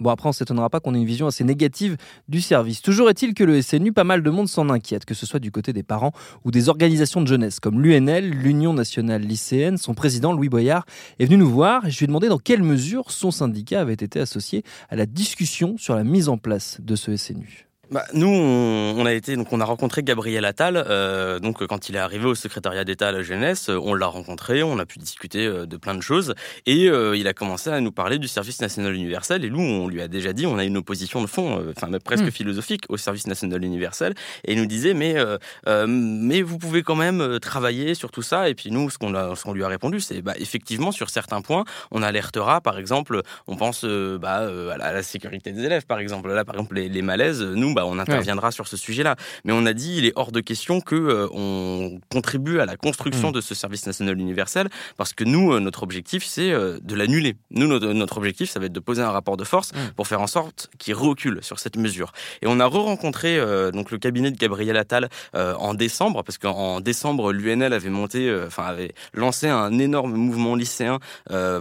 Bon, 0.00 0.10
après, 0.10 0.28
on 0.28 0.32
s'étonnera 0.32 0.70
pas 0.70 0.80
qu'on 0.80 0.92
ait 0.94 0.98
une 0.98 1.04
vision 1.04 1.28
assez 1.28 1.44
négative 1.44 1.96
du 2.28 2.40
service. 2.40 2.82
Toujours 2.82 3.08
est-il 3.08 3.32
que 3.32 3.44
le 3.44 3.62
SNU, 3.62 3.92
pas 3.92 4.02
mal 4.02 4.24
de 4.24 4.30
monde 4.30 4.48
s'en 4.48 4.68
inquiète, 4.68 5.04
que 5.04 5.14
ce 5.14 5.24
soit 5.24 5.38
du 5.38 5.52
côté 5.52 5.72
des 5.72 5.84
parents 5.84 6.10
ou 6.44 6.50
des 6.50 6.68
organisations 6.68 7.22
de 7.22 7.28
jeunesse, 7.28 7.60
comme 7.60 7.80
l'UNL, 7.80 8.28
l'Union 8.28 8.74
nationale 8.74 9.22
lycéenne. 9.22 9.76
Son 9.76 9.94
président, 9.94 10.32
Louis 10.32 10.48
Boyard, 10.48 10.84
est 11.20 11.26
venu 11.26 11.36
nous 11.36 11.48
voir 11.48 11.86
et 11.86 11.92
je 11.92 11.98
lui 11.98 12.04
ai 12.04 12.06
demandé 12.08 12.26
dans 12.28 12.38
quelle 12.38 12.64
mesure 12.64 13.12
son 13.12 13.30
syndicat 13.30 13.80
avait 13.80 13.92
été 13.94 14.18
associé 14.18 14.64
à 14.88 14.96
la 14.96 15.06
discussion 15.06 15.76
sur 15.78 15.94
la 15.94 16.02
mise 16.02 16.28
en 16.28 16.38
place 16.38 16.80
de 16.82 16.96
ce 16.96 17.16
SNU. 17.16 17.68
Bah, 17.90 18.04
nous, 18.14 18.28
on, 18.28 18.94
on, 18.98 19.06
a 19.06 19.12
été, 19.12 19.36
donc 19.36 19.52
on 19.52 19.60
a 19.60 19.64
rencontré 19.64 20.02
Gabriel 20.02 20.44
Attal. 20.44 20.82
Euh, 20.88 21.38
donc 21.38 21.64
quand 21.66 21.88
il 21.88 21.96
est 21.96 22.00
arrivé 22.00 22.26
au 22.26 22.34
secrétariat 22.34 22.84
d'État 22.84 23.08
à 23.08 23.12
la 23.12 23.22
jeunesse, 23.22 23.68
on 23.68 23.94
l'a 23.94 24.06
rencontré, 24.06 24.62
on 24.62 24.78
a 24.78 24.86
pu 24.86 24.98
discuter 24.98 25.46
euh, 25.46 25.66
de 25.66 25.76
plein 25.76 25.94
de 25.94 26.00
choses, 26.00 26.34
et 26.66 26.88
euh, 26.88 27.16
il 27.16 27.28
a 27.28 27.34
commencé 27.34 27.70
à 27.70 27.80
nous 27.80 27.92
parler 27.92 28.18
du 28.18 28.28
service 28.28 28.60
national 28.60 28.94
universel. 28.94 29.44
Et 29.44 29.50
nous, 29.50 29.60
on 29.60 29.88
lui 29.88 30.00
a 30.00 30.08
déjà 30.08 30.32
dit, 30.32 30.46
on 30.46 30.58
a 30.58 30.64
une 30.64 30.76
opposition 30.76 31.20
de 31.20 31.26
fond, 31.26 31.58
euh, 31.58 31.72
enfin 31.76 31.90
presque 32.02 32.24
mmh. 32.24 32.30
philosophique, 32.30 32.84
au 32.88 32.96
service 32.96 33.26
national 33.26 33.62
universel. 33.64 34.14
Et 34.44 34.52
il 34.52 34.58
nous 34.58 34.66
disait, 34.66 34.94
mais 34.94 35.14
euh, 35.16 35.86
mais 35.86 36.42
vous 36.42 36.58
pouvez 36.58 36.82
quand 36.82 36.96
même 36.96 37.38
travailler 37.40 37.94
sur 37.94 38.10
tout 38.10 38.22
ça. 38.22 38.48
Et 38.48 38.54
puis 38.54 38.70
nous, 38.70 38.90
ce 38.90 38.98
qu'on 38.98 39.34
ce 39.34 39.42
qu'on 39.42 39.52
lui 39.52 39.64
a 39.64 39.68
répondu, 39.68 40.00
c'est 40.00 40.22
bah 40.22 40.34
effectivement 40.38 40.92
sur 40.92 41.10
certains 41.10 41.42
points, 41.42 41.64
on 41.90 42.02
alertera. 42.02 42.60
Par 42.60 42.78
exemple, 42.78 43.22
on 43.46 43.56
pense 43.56 43.84
bah, 43.84 44.48
à 44.72 44.76
la, 44.78 44.84
à, 44.86 44.92
la, 44.92 45.02
sécurité 45.02 45.52
des 45.52 45.64
élèves, 45.64 45.86
par 45.86 45.98
exemple. 45.98 46.32
Là, 46.32 46.44
par 46.44 46.54
exemple, 46.54 46.76
les, 46.76 46.88
les 46.88 47.02
malaises, 47.02 47.42
nous, 47.42 47.73
bah, 47.74 47.84
on 47.86 47.98
interviendra 47.98 48.48
ouais. 48.48 48.52
sur 48.52 48.68
ce 48.68 48.76
sujet-là. 48.76 49.16
Mais 49.44 49.52
on 49.52 49.66
a 49.66 49.72
dit, 49.72 49.96
il 49.98 50.06
est 50.06 50.12
hors 50.16 50.32
de 50.32 50.40
question 50.40 50.80
que 50.80 50.94
euh, 50.94 51.28
on 51.32 52.00
contribue 52.10 52.60
à 52.60 52.66
la 52.66 52.76
construction 52.76 53.30
mmh. 53.30 53.32
de 53.32 53.40
ce 53.40 53.54
service 53.54 53.86
national 53.86 54.18
universel, 54.18 54.68
parce 54.96 55.12
que 55.12 55.24
nous, 55.24 55.52
euh, 55.52 55.60
notre 55.60 55.82
objectif, 55.82 56.24
c'est 56.24 56.50
euh, 56.50 56.78
de 56.82 56.94
l'annuler. 56.94 57.36
Nous, 57.50 57.66
notre, 57.66 57.88
notre, 57.92 58.18
objectif, 58.18 58.50
ça 58.50 58.60
va 58.60 58.66
être 58.66 58.72
de 58.72 58.80
poser 58.80 59.02
un 59.02 59.10
rapport 59.10 59.36
de 59.36 59.44
force 59.44 59.72
mmh. 59.72 59.94
pour 59.96 60.06
faire 60.06 60.20
en 60.20 60.26
sorte 60.26 60.70
qu'il 60.78 60.94
recule 60.94 61.40
sur 61.42 61.58
cette 61.58 61.76
mesure. 61.76 62.12
Et 62.42 62.46
on 62.46 62.60
a 62.60 62.66
re-rencontré 62.66 63.40
donc 63.72 63.90
le 63.90 63.98
cabinet 63.98 64.30
de 64.30 64.36
Gabriel 64.36 64.76
Attal 64.76 65.08
en 65.34 65.74
décembre, 65.74 66.22
parce 66.22 66.38
qu'en 66.38 66.80
décembre, 66.80 67.32
l'UNL 67.32 67.72
avait 67.72 67.90
monté, 67.90 68.32
enfin 68.46 68.64
avait 68.64 68.94
lancé 69.12 69.48
un 69.48 69.78
énorme 69.78 70.14
mouvement 70.14 70.54
lycéen 70.54 70.98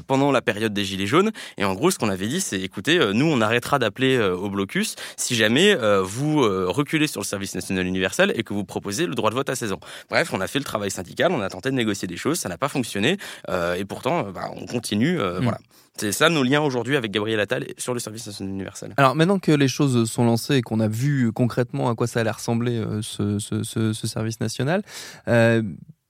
pendant 0.07 0.31
la 0.31 0.41
période 0.41 0.73
des 0.73 0.85
Gilets 0.85 1.07
jaunes. 1.07 1.31
Et 1.57 1.65
en 1.65 1.73
gros, 1.73 1.91
ce 1.91 1.97
qu'on 1.97 2.09
avait 2.09 2.27
dit, 2.27 2.41
c'est 2.41 2.59
écoutez, 2.59 2.99
nous, 3.13 3.25
on 3.25 3.41
arrêtera 3.41 3.79
d'appeler 3.79 4.19
au 4.19 4.49
blocus 4.49 4.95
si 5.17 5.35
jamais 5.35 5.75
vous 6.03 6.41
reculez 6.41 7.07
sur 7.07 7.21
le 7.21 7.25
service 7.25 7.55
national 7.55 7.85
universel 7.85 8.33
et 8.35 8.43
que 8.43 8.53
vous 8.53 8.63
proposez 8.63 9.05
le 9.05 9.15
droit 9.15 9.29
de 9.29 9.35
vote 9.35 9.49
à 9.49 9.55
16 9.55 9.73
ans. 9.73 9.79
Bref, 10.09 10.31
on 10.33 10.41
a 10.41 10.47
fait 10.47 10.59
le 10.59 10.65
travail 10.65 10.91
syndical, 10.91 11.31
on 11.31 11.41
a 11.41 11.49
tenté 11.49 11.69
de 11.69 11.75
négocier 11.75 12.07
des 12.07 12.17
choses, 12.17 12.39
ça 12.39 12.49
n'a 12.49 12.57
pas 12.57 12.69
fonctionné, 12.69 13.17
euh, 13.49 13.75
et 13.75 13.85
pourtant, 13.85 14.31
bah, 14.31 14.49
on 14.55 14.65
continue. 14.65 15.19
Euh, 15.19 15.39
mmh. 15.39 15.43
Voilà. 15.43 15.59
C'est 15.95 16.11
ça 16.11 16.29
nos 16.29 16.41
liens 16.41 16.61
aujourd'hui 16.61 16.97
avec 16.97 17.11
Gabriel 17.11 17.39
Attal 17.39 17.67
sur 17.77 17.93
le 17.93 17.99
service 17.99 18.25
national 18.25 18.51
universel. 18.51 18.93
Alors 18.97 19.15
maintenant 19.15 19.37
que 19.37 19.51
les 19.51 19.67
choses 19.67 20.09
sont 20.09 20.25
lancées 20.25 20.55
et 20.55 20.61
qu'on 20.63 20.79
a 20.79 20.87
vu 20.87 21.31
concrètement 21.31 21.87
à 21.87 21.93
quoi 21.93 22.07
ça 22.07 22.21
allait 22.21 22.31
ressembler 22.31 22.77
euh, 22.77 23.03
ce, 23.03 23.37
ce, 23.37 23.61
ce, 23.61 23.93
ce, 23.93 24.07
service 24.07 24.39
national, 24.39 24.81
euh, 25.27 25.61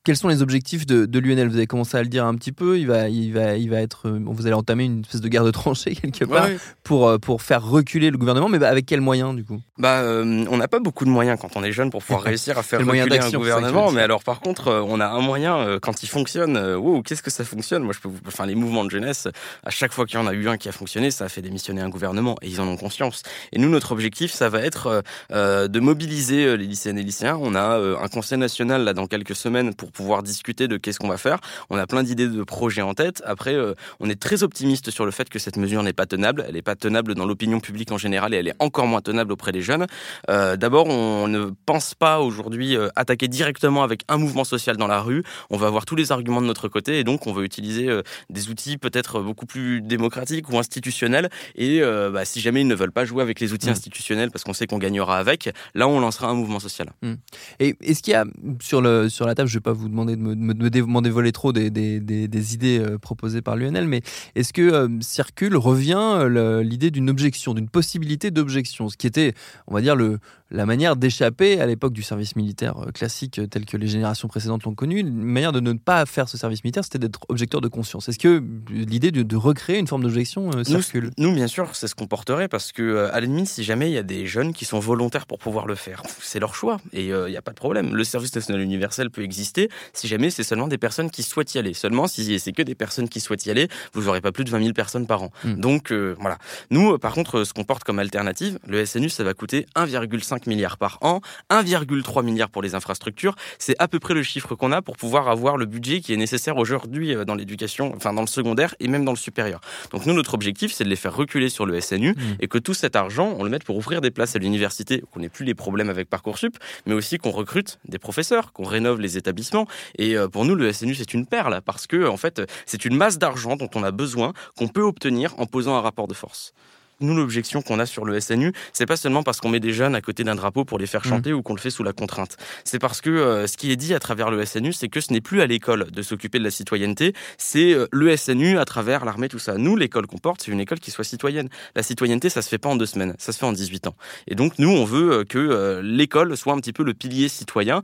quels 0.04 0.18
sont 0.18 0.28
les 0.28 0.42
objectifs 0.42 0.86
de, 0.86 1.06
de 1.06 1.20
l'UNL 1.20 1.48
Vous 1.48 1.56
avez 1.56 1.68
commencé 1.68 1.98
à 1.98 2.04
le 2.04 2.10
dire 2.10 2.26
un 2.26 2.36
petit 2.36 2.52
peu. 2.52 2.78
Il 2.78 2.88
va, 2.88 3.10
il 3.10 3.34
va, 3.34 3.56
il 3.56 3.70
va 3.70 3.82
être. 3.82 4.10
Vous 4.10 4.46
allez 4.46 4.56
entamer 4.56 4.86
une 4.86 5.02
espèce 5.02 5.22
de 5.22 5.28
guerre 5.28 5.46
de 5.46 5.52
tranchées 5.52 5.96
quelque 5.96 6.26
part 6.26 6.46
ouais, 6.46 6.52
ouais. 6.52 6.58
pour 6.84 7.20
pour 7.20 7.42
faire 7.42 7.66
reculer 7.66 8.12
le 8.12 8.18
gouvernement. 8.18 8.50
Mais 8.50 8.64
avec 8.64 8.86
quels 8.86 9.02
moyens 9.02 9.36
du 9.36 9.44
coup? 9.44 9.62
Bah, 9.78 10.02
euh, 10.02 10.46
on 10.50 10.58
n'a 10.58 10.68
pas 10.68 10.80
beaucoup 10.80 11.04
de 11.06 11.10
moyens 11.10 11.40
quand 11.40 11.56
on 11.56 11.64
est 11.64 11.72
jeune 11.72 11.90
pour 11.90 12.02
pouvoir 12.04 12.22
réussir 12.24 12.58
à 12.58 12.64
faire 12.64 12.80
reculer 12.86 13.20
un 13.20 13.32
gouvernement. 13.32 13.92
Mais 13.92 14.02
alors, 14.02 14.24
par 14.24 14.40
contre, 14.40 14.68
euh, 14.68 14.86
on 14.86 15.00
a 15.00 15.08
un 15.08 15.22
moyen 15.22 15.58
euh, 15.58 15.80
quand 15.80 16.04
il 16.04 16.08
fonctionne. 16.08 16.58
Euh, 16.58 16.78
wow, 16.78 17.02
qu'est-ce 17.02 17.24
que 17.24 17.32
ça 17.32 17.44
fonctionne? 17.44 17.84
Moi, 17.84 17.94
je 17.94 18.00
peux 18.00 18.10
vous. 18.10 18.20
Enfin, 18.28 18.46
les 18.46 18.56
mouvements 18.56 18.86
de 18.86 18.92
jeunesse. 18.92 19.28
À 19.64 19.70
chaque 19.70 19.94
fois 19.94 20.06
qu'il 20.06 20.20
y 20.20 20.22
en 20.22 20.28
a 20.28 20.34
eu 20.34 20.48
un 20.48 20.58
qui 20.58 20.70
a 20.70 20.72
fonctionné, 20.72 21.12
ça 21.12 21.26
a 21.26 21.30
fait 21.30 21.42
démissionner 21.42 21.82
un 21.82 21.90
gouvernement 21.90 22.36
et 22.42 22.50
ils 22.50 22.62
en 22.62 22.68
ont 22.68 22.78
conscience. 22.78 23.24
Et 23.52 23.60
nous, 23.60 23.70
notre 23.70 23.92
objectif, 23.92 24.32
ça 24.32 24.50
va 24.50 24.62
être 24.62 25.04
euh, 25.32 25.68
de 25.68 25.80
mobiliser 25.80 26.58
les 26.58 26.66
lycéennes 26.66 26.98
et 26.98 27.04
lycéens. 27.04 27.40
On 27.42 27.56
a 27.56 27.78
un 28.02 28.08
conseil 28.10 28.38
national 28.38 28.84
là 28.84 28.94
dans 28.94 29.08
quelques 29.08 29.36
semaines 29.36 29.74
pour 29.74 29.92
pouvoir 29.94 30.24
discuter 30.24 30.68
de 30.68 30.78
qu'est-ce 30.78 31.00
qu'on 31.00 31.08
va 31.08 31.18
faire. 31.18 31.40
On 31.70 31.78
a 31.78 31.88
plein 31.88 32.04
d'idées 32.04 32.28
de 32.28 32.44
projets 32.44 32.82
en 32.82 32.94
tête. 32.94 33.22
Après, 33.26 33.54
euh, 33.54 33.74
on 34.00 34.10
est 34.10 34.20
très 34.20 34.44
optimiste 34.44 34.92
sur 34.92 35.06
le 35.06 35.12
fait 35.12 35.30
que 35.30 35.40
cette 35.40 35.58
mesure 35.58 35.84
n'est 35.84 35.94
pas 35.94 36.06
tenable. 36.06 36.44
Elle 36.48 36.56
n'est 36.56 36.62
pas 36.62 36.76
tenable 36.76 37.16
dans 37.16 37.26
l'opinion 37.26 37.60
publique 37.60 37.92
en 37.92 37.98
général 37.98 38.34
et 38.34 38.38
elle 38.38 38.48
est 38.48 38.56
encore 38.60 38.88
moins 38.88 39.02
tenable 39.02 39.32
auprès 39.32 39.52
des 39.52 39.62
jeunes. 39.62 39.88
Euh, 40.30 40.58
D'abord, 40.58 40.88
on 40.88 41.28
ne 41.28 41.52
pense 41.66 41.94
pas 41.94 42.20
aujourd'hui 42.20 42.76
euh, 42.76 42.90
attaquer 42.96 43.28
directement 43.28 43.84
avec 43.84 44.04
un 44.10 44.18
mouvement 44.18 44.44
social 44.44 44.78
dans 44.78 44.88
la 44.88 45.02
rue. 45.02 45.24
On 45.50 45.58
va 45.58 45.68
avoir 45.68 45.86
tous 45.86 45.96
les 45.96 46.12
arguments 46.12 46.42
de 46.42 46.48
notre 46.48 46.68
côté 46.68 47.00
et 47.00 47.04
donc 47.04 47.28
on 47.28 47.34
va 47.34 47.42
utiliser 47.44 47.90
des 48.30 48.50
outils 48.50 48.78
peut-être 48.78 49.22
beaucoup 49.22 49.46
plus 49.46 49.82
démocratiques 49.82 50.50
ou 50.50 50.58
institutionnels. 50.58 51.30
Et 51.56 51.82
bah, 51.82 52.26
si 52.26 52.42
jamais 52.42 52.62
ils 52.62 52.68
ne 52.68 52.76
veulent 52.76 52.92
pas 52.92 53.06
jouer 53.06 53.22
avec 53.22 53.40
les 53.40 53.54
outils 53.54 53.68
mmh. 53.68 53.72
institutionnels 53.72 54.32
parce 54.32 54.44
qu'on 54.44 54.54
sait 54.54 54.68
qu'on 54.68 54.78
gagnera 54.78 55.18
avec, 55.18 55.50
là 55.76 55.88
on 55.88 56.00
lancera 56.00 56.28
un 56.28 56.34
mouvement 56.34 56.60
social. 56.60 56.92
Mmh. 57.02 57.14
Et 57.60 57.76
est-ce 57.82 58.02
qu'il 58.02 58.14
y 58.14 58.16
a 58.16 58.26
sur, 58.62 58.82
le, 58.82 59.10
sur 59.10 59.26
la 59.26 59.36
table, 59.36 59.50
je 59.50 59.56
ne 59.56 59.60
vais 59.60 59.64
pas 59.64 59.74
vous 59.74 59.83
demander 59.90 60.16
de 60.16 60.22
me, 60.22 60.36
me 60.36 60.82
m'en 60.86 61.02
dévoiler 61.02 61.32
trop 61.32 61.54
des, 61.54 61.70
des, 61.70 62.00
des, 62.00 62.28
des 62.28 62.54
idées 62.54 62.80
euh, 62.80 62.98
proposées 62.98 63.42
par 63.42 63.56
l'UNL, 63.56 63.88
mais 63.88 64.02
est-ce 64.36 64.54
que 64.54 64.62
euh, 64.62 64.88
circule, 65.02 65.56
revient 65.56 65.96
euh, 65.98 66.64
l'idée 66.64 66.92
d'une 66.92 67.10
objection, 67.10 67.54
d'une 67.54 67.70
possibilité 67.70 68.32
d'objection, 68.32 68.90
ce 68.90 68.98
qui 68.98 69.08
était, 69.08 69.34
on 69.68 69.74
va 69.74 69.82
dire, 69.82 69.96
le, 69.96 70.20
la 70.54 70.66
manière 70.66 70.96
d'échapper 70.96 71.60
à 71.60 71.66
l'époque 71.66 71.94
du 71.94 72.04
service 72.04 72.36
militaire 72.36 72.76
classique 72.94 73.42
tel 73.50 73.66
que 73.66 73.76
les 73.76 73.88
générations 73.88 74.28
précédentes 74.28 74.64
l'ont 74.64 74.76
connu, 74.76 75.00
une 75.00 75.12
manière 75.12 75.52
de 75.52 75.60
ne 75.60 75.74
pas 75.74 76.06
faire 76.06 76.30
ce 76.30 76.38
service 76.38 76.64
militaire, 76.64 76.84
c'était 76.84 77.00
d'être 77.00 77.22
objecteur 77.28 77.60
de 77.60 77.68
conscience. 77.68 78.08
Est-ce 78.08 78.20
que 78.20 78.44
l'idée 78.70 79.12
de, 79.12 79.24
de, 79.24 79.36
recréer 79.36 79.80
une 79.80 79.88
forme 79.88 80.04
d'objection 80.04 80.52
euh, 80.56 80.64
circule? 80.64 81.12
nous, 81.18 81.30
nous, 81.30 81.36
bien 81.36 81.48
sûr, 81.48 81.76
c'est 81.76 81.88
ce 81.88 81.96
qu'on 81.96 82.08
porterait 82.08 82.48
parce 82.48 82.72
que, 82.72 83.10
à 83.12 83.20
limite, 83.20 83.48
si 83.48 83.64
jamais 83.64 83.90
il 83.90 83.94
y 83.94 83.98
a 83.98 84.04
des 84.04 84.28
jeunes 84.28 84.54
qui 84.54 84.66
sont 84.66 84.80
volontaires 84.80 85.26
pour 85.26 85.40
pouvoir 85.40 85.66
le 85.66 85.76
faire, 85.76 86.04
c'est 86.22 86.40
leur 86.40 86.54
choix 86.54 86.78
et 86.92 87.08
il 87.08 87.12
euh, 87.12 87.30
n'y 87.30 87.38
a 87.38 87.42
pas 87.42 87.52
de 87.52 87.58
problème. 87.58 87.96
Le 87.96 88.04
service 88.04 88.34
national 88.36 88.62
universel 88.62 89.10
peut 89.10 89.24
exister. 89.24 89.70
Si 89.94 90.08
jamais 90.08 90.30
c'est 90.30 90.44
seulement 90.44 90.68
des 90.68 90.78
personnes 90.78 91.10
qui 91.10 91.24
souhaitent 91.24 91.54
y 91.56 91.60
aller. 91.60 91.74
Seulement, 91.74 92.08
si 92.08 92.40
c'est 92.40 92.52
que 92.52 92.62
des 92.62 92.76
personnes 92.76 93.10
qui 93.10 93.20
souhaitent 93.20 93.46
y 93.46 93.52
aller, 93.52 93.68
vous 93.94 94.04
n'aurez 94.04 94.22
pas 94.22 94.32
plus 94.32 94.44
de 94.44 94.50
20 94.50 94.60
000 94.60 94.74
personnes 94.74 95.08
par 95.08 95.24
an. 95.24 95.32
Hmm. 95.44 95.56
Donc 95.56 95.92
euh, 95.92 96.16
voilà. 96.20 96.38
Nous, 96.70 96.98
par 96.98 97.14
contre, 97.14 97.44
ce 97.44 97.54
qu'on 97.54 97.64
porte 97.64 97.84
comme 97.84 98.00
alternative, 98.00 98.60
le 98.68 98.86
SNU, 98.86 99.10
ça 99.10 99.24
va 99.24 99.34
coûter 99.34 99.66
1,5 99.76 100.48
milliard 100.48 100.78
par 100.78 100.98
an, 101.02 101.22
1,3 101.50 102.24
milliard 102.24 102.50
pour 102.50 102.62
les 102.62 102.76
infrastructures. 102.76 103.36
C'est 103.60 103.76
à 103.80 103.88
peu 103.88 104.00
près 104.00 104.14
le 104.14 104.24
chiffre 104.24 104.56
qu'on 104.56 104.72
a 104.72 104.82
pour 104.82 104.98
pouvoir 104.98 105.28
avoir 105.30 105.58
le 105.58 105.66
budget 105.66 106.02
qui 106.02 106.14
est 106.14 106.18
nécessaire 106.18 106.58
aujourd'hui 106.58 107.16
euh, 107.16 107.26
dans 107.26 107.36
l'éducation, 107.36 107.94
enfin 107.96 108.14
dans 108.14 108.22
le 108.22 108.28
secondaire 108.28 108.76
et 108.80 108.88
même 108.88 109.06
dans 109.06 109.12
le 109.12 109.18
supérieur. 109.18 109.62
Donc 109.92 110.06
nous, 110.06 110.14
notre 110.14 110.34
objectif, 110.34 110.74
c'est 110.74 110.84
de 110.84 110.90
les 110.90 110.96
faire 110.96 111.16
reculer 111.16 111.50
sur 111.50 111.66
le 111.66 111.80
SNU 111.80 112.12
hmm. 112.12 112.36
et 112.40 112.48
que 112.48 112.58
tout 112.58 112.74
cet 112.74 112.96
argent, 112.96 113.36
on 113.38 113.44
le 113.44 113.50
mette 113.50 113.64
pour 113.64 113.78
ouvrir 113.78 114.02
des 114.02 114.12
places 114.12 114.36
à 114.36 114.40
l'université, 114.40 115.04
qu'on 115.12 115.20
n'ait 115.20 115.30
plus 115.30 115.46
les 115.46 115.56
problèmes 115.56 115.90
avec 115.90 116.10
Parcoursup, 116.10 116.58
mais 116.86 116.94
aussi 116.94 117.18
qu'on 117.18 117.32
recrute 117.32 117.80
des 117.88 118.00
professeurs, 118.00 118.54
qu'on 118.54 118.64
rénove 118.64 119.00
les 119.00 119.18
établissements. 119.18 119.63
Et 119.98 120.16
euh, 120.16 120.28
pour 120.28 120.46
nous, 120.46 120.56
le 120.56 120.72
SNU, 120.72 120.96
c'est 120.96 121.14
une 121.14 121.26
perle 121.26 121.62
parce 121.66 121.88
que, 121.88 122.08
en 122.08 122.18
fait, 122.18 122.42
c'est 122.66 122.86
une 122.86 122.96
masse 122.96 123.18
d'argent 123.18 123.56
dont 123.56 123.70
on 123.76 123.84
a 123.84 123.92
besoin, 123.92 124.34
qu'on 124.58 124.68
peut 124.68 124.82
obtenir 124.82 125.34
en 125.40 125.46
posant 125.46 125.76
un 125.76 125.82
rapport 125.82 126.08
de 126.08 126.14
force 126.14 126.54
nous, 127.00 127.16
l'objection 127.16 127.62
qu'on 127.62 127.80
a 127.80 127.86
sur 127.86 128.06
le 128.06 128.20
SNU, 128.20 128.54
c'est 128.72 128.86
pas 128.86 128.96
seulement 128.96 129.24
parce 129.24 129.40
qu'on 129.40 129.50
met 129.50 129.60
des 129.60 129.74
jeunes 129.74 129.96
à 129.96 130.02
côté 130.02 130.24
d'un 130.24 130.36
drapeau 130.36 130.66
pour 130.66 130.80
les 130.80 130.88
faire 130.88 131.02
mmh. 131.02 131.10
chanter 131.10 131.34
ou 131.34 131.42
qu'on 131.42 131.54
le 131.54 131.60
fait 131.60 131.70
sous 131.70 131.84
la 131.84 131.94
contrainte. 131.94 132.38
C'est 132.64 132.80
parce 132.80 133.02
que 133.02 133.10
euh, 133.10 133.48
ce 133.48 133.58
qui 133.58 133.72
est 133.72 133.76
dit 133.76 133.94
à 133.94 134.00
travers 134.00 134.32
le 134.32 134.46
SNU, 134.46 134.74
c'est 134.74 134.90
que 134.90 135.02
ce 135.02 135.12
n'est 135.12 135.22
plus 135.22 135.42
à 135.42 135.48
l'école 135.48 135.92
de 135.92 136.02
s'occuper 136.02 136.40
de 136.40 136.44
la 136.44 136.52
citoyenneté, 136.52 137.14
c'est 137.38 137.74
euh, 137.74 137.88
le 137.92 138.16
SNU 138.16 138.58
à 138.58 138.66
travers 138.66 139.06
l'armée, 139.06 139.28
tout 139.28 139.40
ça. 139.40 139.58
Nous, 139.58 139.76
l'école 139.76 140.08
qu'on 140.08 140.18
porte, 140.18 140.42
c'est 140.44 140.52
une 140.52 140.60
école 140.60 140.80
qui 140.80 140.92
soit 140.92 141.04
citoyenne. 141.04 141.50
La 141.76 141.84
citoyenneté, 141.84 142.30
ça 142.30 142.42
se 142.42 142.50
fait 142.50 142.58
pas 142.58 142.70
en 142.70 142.76
deux 142.76 142.86
semaines, 142.86 143.16
ça 143.18 143.32
se 143.32 143.38
fait 143.38 143.46
en 143.46 143.54
18 143.54 143.88
ans. 143.88 143.96
Et 144.28 144.36
donc, 144.36 144.60
nous, 144.60 144.70
on 144.70 144.86
veut 144.86 145.12
euh, 145.12 145.24
que 145.24 145.82
l'école 145.84 146.38
soit 146.38 146.54
un 146.54 146.60
petit 146.60 146.74
peu 146.74 146.84
le 146.84 146.94
pilier 146.94 147.28
citoyen, 147.28 147.82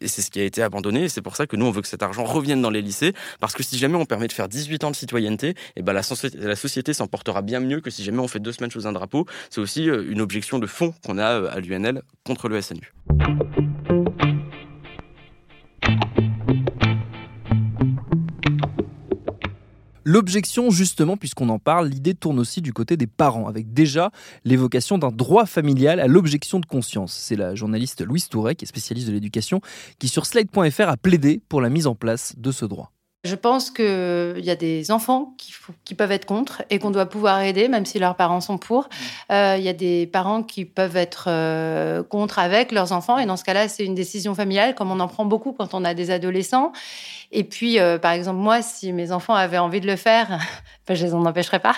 et 0.00 0.08
c'est 0.08 0.22
ce 0.22 0.30
qui 0.30 0.40
a 0.40 0.44
été 0.44 0.62
abandonné, 0.62 1.04
et 1.04 1.08
c'est 1.08 1.22
pour 1.22 1.36
ça 1.36 1.46
que 1.46 1.56
nous, 1.56 1.66
on 1.66 1.70
veut 1.70 1.82
que 1.82 1.88
cet 1.88 2.02
argent 2.02 2.24
revienne 2.24 2.60
dans 2.60 2.70
les 2.70 2.82
lycées, 2.82 3.12
parce 3.40 3.54
que 3.54 3.62
si 3.62 3.78
jamais 3.78 3.96
on 3.96 4.04
permet 4.04 4.28
de 4.28 4.32
faire 4.32 4.48
18 4.48 4.84
ans 4.84 4.90
de 4.90 4.96
citoyenneté, 4.96 5.48
et 5.48 5.54
eh 5.76 5.82
ben 5.82 5.92
la, 5.92 6.02
la 6.34 6.56
société 6.56 6.92
s'en 6.92 7.06
portera 7.06 7.42
bien 7.42 7.60
mieux 7.60 7.80
que 7.80 7.90
si 7.90 8.04
jamais 8.04 8.20
on 8.20 8.28
fait 8.28 8.40
deux 8.46 8.52
semaines 8.52 8.70
sous 8.70 8.86
un 8.86 8.92
drapeau 8.92 9.26
c'est 9.50 9.60
aussi 9.60 9.90
euh, 9.90 10.04
une 10.08 10.20
objection 10.20 10.58
de 10.58 10.66
fond 10.66 10.94
qu'on 11.04 11.18
a 11.18 11.40
euh, 11.40 11.50
à 11.50 11.60
l'UNL 11.60 12.02
contre 12.24 12.48
le 12.48 12.60
SNU. 12.60 12.92
L'objection, 20.08 20.70
justement, 20.70 21.16
puisqu'on 21.16 21.48
en 21.48 21.58
parle, 21.58 21.88
l'idée 21.88 22.14
tourne 22.14 22.38
aussi 22.38 22.62
du 22.62 22.72
côté 22.72 22.96
des 22.96 23.08
parents, 23.08 23.48
avec 23.48 23.74
déjà 23.74 24.12
l'évocation 24.44 24.98
d'un 24.98 25.10
droit 25.10 25.46
familial 25.46 25.98
à 25.98 26.06
l'objection 26.06 26.60
de 26.60 26.66
conscience. 26.66 27.12
C'est 27.12 27.34
la 27.34 27.56
journaliste 27.56 28.04
Louise 28.04 28.28
Touret, 28.28 28.54
qui 28.54 28.64
est 28.64 28.68
spécialiste 28.68 29.08
de 29.08 29.12
l'éducation, 29.12 29.60
qui 29.98 30.06
sur 30.06 30.24
slide.fr 30.24 30.88
a 30.88 30.96
plaidé 30.96 31.42
pour 31.48 31.60
la 31.60 31.70
mise 31.70 31.88
en 31.88 31.96
place 31.96 32.34
de 32.38 32.52
ce 32.52 32.64
droit. 32.64 32.92
Je 33.26 33.34
pense 33.34 33.70
qu'il 33.70 34.44
y 34.44 34.50
a 34.50 34.56
des 34.56 34.90
enfants 34.90 35.34
qui, 35.36 35.52
qui, 35.84 35.94
peuvent 35.94 36.12
être 36.12 36.26
contre 36.26 36.62
et 36.70 36.78
qu'on 36.78 36.90
doit 36.90 37.06
pouvoir 37.06 37.40
aider, 37.40 37.68
même 37.68 37.84
si 37.84 37.98
leurs 37.98 38.14
parents 38.14 38.40
sont 38.40 38.58
pour. 38.58 38.84
Mm. 38.84 39.32
Euh, 39.32 39.56
il 39.58 39.64
y 39.64 39.68
a 39.68 39.72
des 39.72 40.06
parents 40.06 40.42
qui 40.42 40.64
peuvent 40.64 40.96
être 40.96 41.24
euh, 41.28 42.02
contre 42.02 42.38
avec 42.38 42.72
leurs 42.72 42.92
enfants. 42.92 43.18
Et 43.18 43.26
dans 43.26 43.36
ce 43.36 43.44
cas-là, 43.44 43.68
c'est 43.68 43.84
une 43.84 43.94
décision 43.94 44.34
familiale, 44.34 44.74
comme 44.74 44.90
on 44.90 45.00
en 45.00 45.08
prend 45.08 45.24
beaucoup 45.24 45.52
quand 45.52 45.74
on 45.74 45.84
a 45.84 45.94
des 45.94 46.10
adolescents. 46.10 46.72
Et 47.32 47.44
puis, 47.44 47.78
euh, 47.78 47.98
par 47.98 48.12
exemple, 48.12 48.38
moi, 48.38 48.62
si 48.62 48.92
mes 48.92 49.12
enfants 49.12 49.34
avaient 49.34 49.58
envie 49.58 49.80
de 49.80 49.86
le 49.86 49.96
faire, 49.96 50.38
ben, 50.86 50.94
je 50.94 51.04
les 51.04 51.14
en 51.14 51.24
empêcherais 51.24 51.58
pas. 51.58 51.74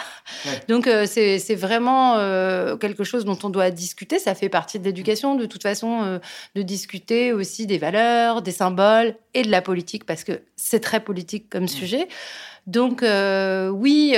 Donc, 0.68 0.86
euh, 0.86 1.06
c'est 1.06 1.54
vraiment 1.54 2.16
euh, 2.16 2.76
quelque 2.76 3.04
chose 3.04 3.24
dont 3.24 3.38
on 3.42 3.50
doit 3.50 3.70
discuter. 3.70 4.18
Ça 4.18 4.34
fait 4.34 4.48
partie 4.48 4.78
de 4.78 4.84
l'éducation, 4.84 5.34
de 5.36 5.46
toute 5.46 5.62
façon, 5.62 6.20
de 6.54 6.62
discuter 6.62 7.32
aussi 7.32 7.66
des 7.66 7.78
valeurs, 7.78 8.42
des 8.42 8.52
symboles 8.52 9.14
et 9.34 9.42
de 9.42 9.50
la 9.50 9.62
politique, 9.62 10.04
parce 10.04 10.24
que 10.24 10.42
c'est 10.56 10.80
très 10.80 11.00
politique 11.00 11.37
comme 11.50 11.68
sujet. 11.68 12.08
Donc 12.66 13.02
oui, 13.02 14.14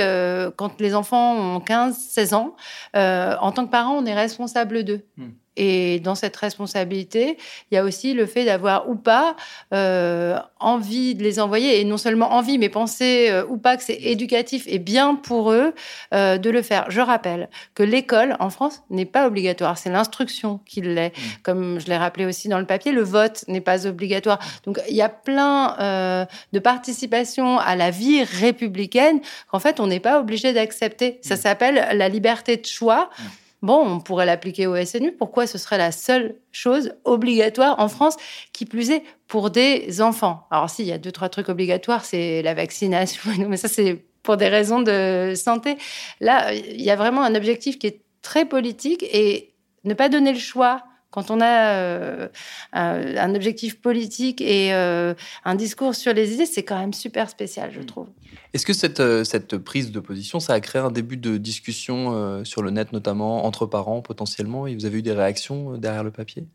quand 0.57 0.81
les 0.81 0.95
enfants 0.95 1.55
ont 1.55 1.59
15, 1.59 1.97
16 1.97 2.33
ans, 2.33 2.55
en 2.93 3.51
tant 3.51 3.65
que 3.65 3.71
parent, 3.71 3.95
on 3.95 4.05
est 4.05 4.13
responsable 4.13 4.83
d'eux. 4.83 5.05
Hmm. 5.17 5.29
Et 5.57 5.99
dans 5.99 6.15
cette 6.15 6.35
responsabilité, 6.37 7.37
il 7.69 7.75
y 7.75 7.77
a 7.77 7.83
aussi 7.83 8.13
le 8.13 8.25
fait 8.25 8.45
d'avoir 8.45 8.89
ou 8.89 8.95
pas 8.95 9.35
euh, 9.73 10.39
envie 10.59 11.13
de 11.13 11.23
les 11.23 11.41
envoyer, 11.41 11.81
et 11.81 11.83
non 11.83 11.97
seulement 11.97 12.33
envie, 12.33 12.57
mais 12.57 12.69
penser 12.69 13.27
euh, 13.29 13.45
ou 13.49 13.57
pas 13.57 13.75
que 13.75 13.83
c'est 13.83 14.01
éducatif 14.01 14.63
et 14.67 14.79
bien 14.79 15.15
pour 15.15 15.51
eux 15.51 15.73
euh, 16.13 16.37
de 16.37 16.49
le 16.49 16.61
faire. 16.61 16.85
Je 16.89 17.01
rappelle 17.01 17.49
que 17.75 17.83
l'école 17.83 18.37
en 18.39 18.49
France 18.49 18.81
n'est 18.89 19.05
pas 19.05 19.27
obligatoire, 19.27 19.77
c'est 19.77 19.89
l'instruction 19.89 20.61
qui 20.65 20.81
l'est. 20.81 21.09
Mmh. 21.09 21.21
Comme 21.43 21.79
je 21.81 21.87
l'ai 21.87 21.97
rappelé 21.97 22.25
aussi 22.25 22.47
dans 22.47 22.59
le 22.59 22.65
papier, 22.65 22.93
le 22.93 23.03
vote 23.03 23.43
n'est 23.49 23.61
pas 23.61 23.85
obligatoire. 23.85 24.39
Donc 24.65 24.79
il 24.87 24.95
y 24.95 25.01
a 25.01 25.09
plein 25.09 26.27
de 26.53 26.59
participation 26.59 27.59
à 27.59 27.75
la 27.75 27.91
vie 27.91 28.23
républicaine 28.23 29.19
qu'en 29.51 29.59
fait 29.59 29.79
on 29.79 29.87
n'est 29.87 29.99
pas 29.99 30.19
obligé 30.19 30.53
d'accepter. 30.53 31.19
Ça 31.21 31.35
mmh. 31.35 31.37
s'appelle 31.37 31.87
la 31.93 32.07
liberté 32.07 32.55
de 32.55 32.65
choix. 32.65 33.09
Mmh. 33.19 33.23
Bon, 33.61 33.85
on 33.85 33.99
pourrait 33.99 34.25
l'appliquer 34.25 34.65
au 34.65 34.75
SNU. 34.75 35.11
Pourquoi 35.11 35.45
ce 35.45 35.59
serait 35.59 35.77
la 35.77 35.91
seule 35.91 36.35
chose 36.51 36.93
obligatoire 37.05 37.79
en 37.79 37.89
France, 37.89 38.15
qui 38.53 38.65
plus 38.65 38.89
est 38.89 39.03
pour 39.27 39.51
des 39.51 40.01
enfants? 40.01 40.47
Alors, 40.49 40.69
s'il 40.69 40.85
y 40.85 40.91
a 40.91 40.97
deux, 40.97 41.11
trois 41.11 41.29
trucs 41.29 41.47
obligatoires, 41.49 42.03
c'est 42.03 42.41
la 42.41 42.55
vaccination, 42.55 43.21
mais 43.47 43.57
ça, 43.57 43.67
c'est 43.67 44.03
pour 44.23 44.37
des 44.37 44.47
raisons 44.47 44.81
de 44.81 45.33
santé. 45.35 45.77
Là, 46.19 46.53
il 46.53 46.81
y 46.81 46.89
a 46.89 46.95
vraiment 46.95 47.21
un 47.23 47.35
objectif 47.35 47.77
qui 47.77 47.87
est 47.87 48.01
très 48.23 48.45
politique 48.45 49.03
et 49.03 49.53
ne 49.83 49.93
pas 49.93 50.09
donner 50.09 50.33
le 50.33 50.39
choix 50.39 50.83
quand 51.11 51.29
on 51.29 51.41
a 51.41 51.73
euh, 51.73 52.27
un 52.73 53.35
objectif 53.35 53.79
politique 53.79 54.39
et 54.41 54.73
euh, 54.73 55.13
un 55.43 55.55
discours 55.55 55.93
sur 55.93 56.13
les 56.13 56.33
idées, 56.33 56.45
c'est 56.45 56.63
quand 56.63 56.79
même 56.79 56.93
super 56.93 57.29
spécial, 57.29 57.69
je 57.73 57.81
mm. 57.81 57.85
trouve. 57.85 58.07
Est-ce 58.53 58.65
que 58.65 58.73
cette, 58.73 59.01
euh, 59.01 59.25
cette 59.25 59.57
prise 59.57 59.91
de 59.91 59.99
position, 59.99 60.39
ça 60.39 60.53
a 60.53 60.59
créé 60.61 60.81
un 60.81 60.89
début 60.89 61.17
de 61.17 61.37
discussion 61.37 62.43
sur 62.45 62.61
le 62.63 62.71
net, 62.71 62.93
notamment 62.93 63.45
entre 63.45 63.65
parents 63.65 64.01
potentiellement 64.01 64.67
Et 64.67 64.75
vous 64.75 64.85
avez 64.85 64.99
eu 64.99 65.01
des 65.01 65.11
réactions 65.11 65.77
derrière 65.77 66.03
le 66.03 66.11
papier? 66.11 66.47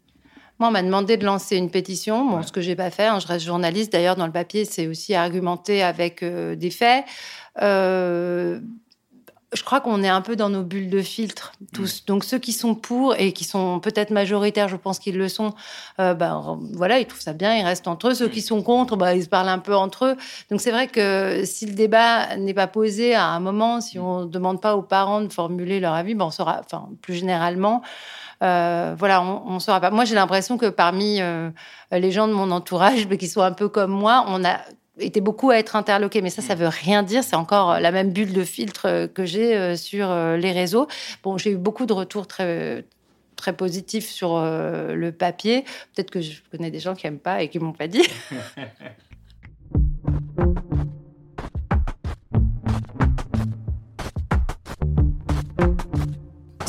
Moi, 0.58 0.70
on 0.70 0.72
m'a 0.72 0.82
demandé 0.82 1.18
de 1.18 1.24
lancer 1.26 1.56
une 1.56 1.70
pétition, 1.70 2.30
bon, 2.30 2.42
ce 2.42 2.50
que 2.50 2.62
j'ai 2.62 2.74
pas 2.74 2.90
fait. 2.90 3.04
Hein, 3.04 3.18
je 3.20 3.26
reste 3.26 3.44
journaliste. 3.44 3.92
D'ailleurs, 3.92 4.16
dans 4.16 4.24
le 4.24 4.32
papier, 4.32 4.64
c'est 4.64 4.86
aussi 4.86 5.14
argumenté 5.14 5.82
avec 5.82 6.24
des 6.24 6.70
faits. 6.70 7.04
Je 9.52 9.62
crois 9.62 9.80
qu'on 9.80 10.02
est 10.02 10.08
un 10.08 10.22
peu 10.22 10.34
dans 10.34 10.48
nos 10.48 10.62
bulles 10.62 10.90
de 10.90 11.00
filtre 11.02 11.52
tous. 11.72 12.02
Mm. 12.02 12.06
Donc 12.06 12.24
ceux 12.24 12.38
qui 12.38 12.52
sont 12.52 12.74
pour 12.74 13.14
et 13.14 13.32
qui 13.32 13.44
sont 13.44 13.78
peut-être 13.80 14.10
majoritaires, 14.10 14.68
je 14.68 14.76
pense 14.76 14.98
qu'ils 14.98 15.16
le 15.16 15.28
sont, 15.28 15.54
euh, 16.00 16.14
ben 16.14 16.58
voilà, 16.72 16.98
ils 16.98 17.06
trouvent 17.06 17.20
ça 17.20 17.32
bien, 17.32 17.54
ils 17.56 17.64
restent 17.64 17.88
entre 17.88 18.08
eux. 18.08 18.14
Ceux 18.14 18.28
qui 18.28 18.42
sont 18.42 18.62
contre, 18.62 18.96
ben, 18.96 19.12
ils 19.12 19.24
se 19.24 19.28
parlent 19.28 19.48
un 19.48 19.58
peu 19.58 19.74
entre 19.74 20.06
eux. 20.06 20.16
Donc 20.50 20.60
c'est 20.60 20.72
vrai 20.72 20.88
que 20.88 21.42
si 21.44 21.66
le 21.66 21.74
débat 21.74 22.36
n'est 22.36 22.54
pas 22.54 22.66
posé 22.66 23.14
à 23.14 23.26
un 23.26 23.40
moment, 23.40 23.80
si 23.80 23.98
on 23.98 24.22
ne 24.22 24.26
demande 24.26 24.60
pas 24.60 24.76
aux 24.76 24.82
parents 24.82 25.20
de 25.20 25.32
formuler 25.32 25.80
leur 25.80 25.94
avis, 25.94 26.14
ben 26.14 26.26
on 26.26 26.30
saura, 26.30 26.60
enfin 26.64 26.88
plus 27.00 27.14
généralement. 27.14 27.82
Euh, 28.42 28.94
voilà, 28.98 29.22
on, 29.22 29.54
ne 29.54 29.58
saura 29.58 29.80
pas. 29.80 29.90
Moi, 29.90 30.04
j'ai 30.04 30.14
l'impression 30.14 30.58
que 30.58 30.66
parmi 30.66 31.20
euh, 31.20 31.50
les 31.90 32.10
gens 32.12 32.28
de 32.28 32.32
mon 32.32 32.50
entourage, 32.50 33.06
mais 33.10 33.18
qui 33.18 33.28
sont 33.28 33.42
un 33.42 33.52
peu 33.52 33.68
comme 33.68 33.90
moi, 33.90 34.24
on 34.28 34.44
a 34.44 34.58
était 34.98 35.20
beaucoup 35.20 35.50
à 35.50 35.58
être 35.58 35.76
interloqué, 35.76 36.22
mais 36.22 36.30
ça, 36.30 36.42
ça 36.42 36.54
mm. 36.54 36.58
veut 36.58 36.68
rien 36.68 37.02
dire. 37.02 37.24
C'est 37.24 37.36
encore 37.36 37.80
la 37.80 37.92
même 37.92 38.12
bulle 38.12 38.32
de 38.32 38.44
filtre 38.44 38.86
euh, 38.86 39.06
que 39.06 39.24
j'ai 39.24 39.56
euh, 39.56 39.76
sur 39.76 40.10
euh, 40.10 40.36
les 40.36 40.52
réseaux. 40.52 40.88
Bon, 41.22 41.38
j'ai 41.38 41.52
eu 41.52 41.56
beaucoup 41.56 41.86
de 41.86 41.92
retours 41.92 42.26
très 42.26 42.84
très 43.36 43.54
positifs 43.54 44.08
sur 44.08 44.40
le 44.40 45.10
papier. 45.10 45.64
Peut-être 45.94 46.10
que 46.10 46.22
je 46.22 46.40
connais 46.50 46.70
des 46.70 46.80
gens 46.80 46.94
qui 46.94 47.06
aiment 47.06 47.18
pas 47.18 47.42
et 47.42 47.50
qui 47.50 47.58
m'ont 47.58 47.74
pas 47.74 47.86
dit. 47.86 48.02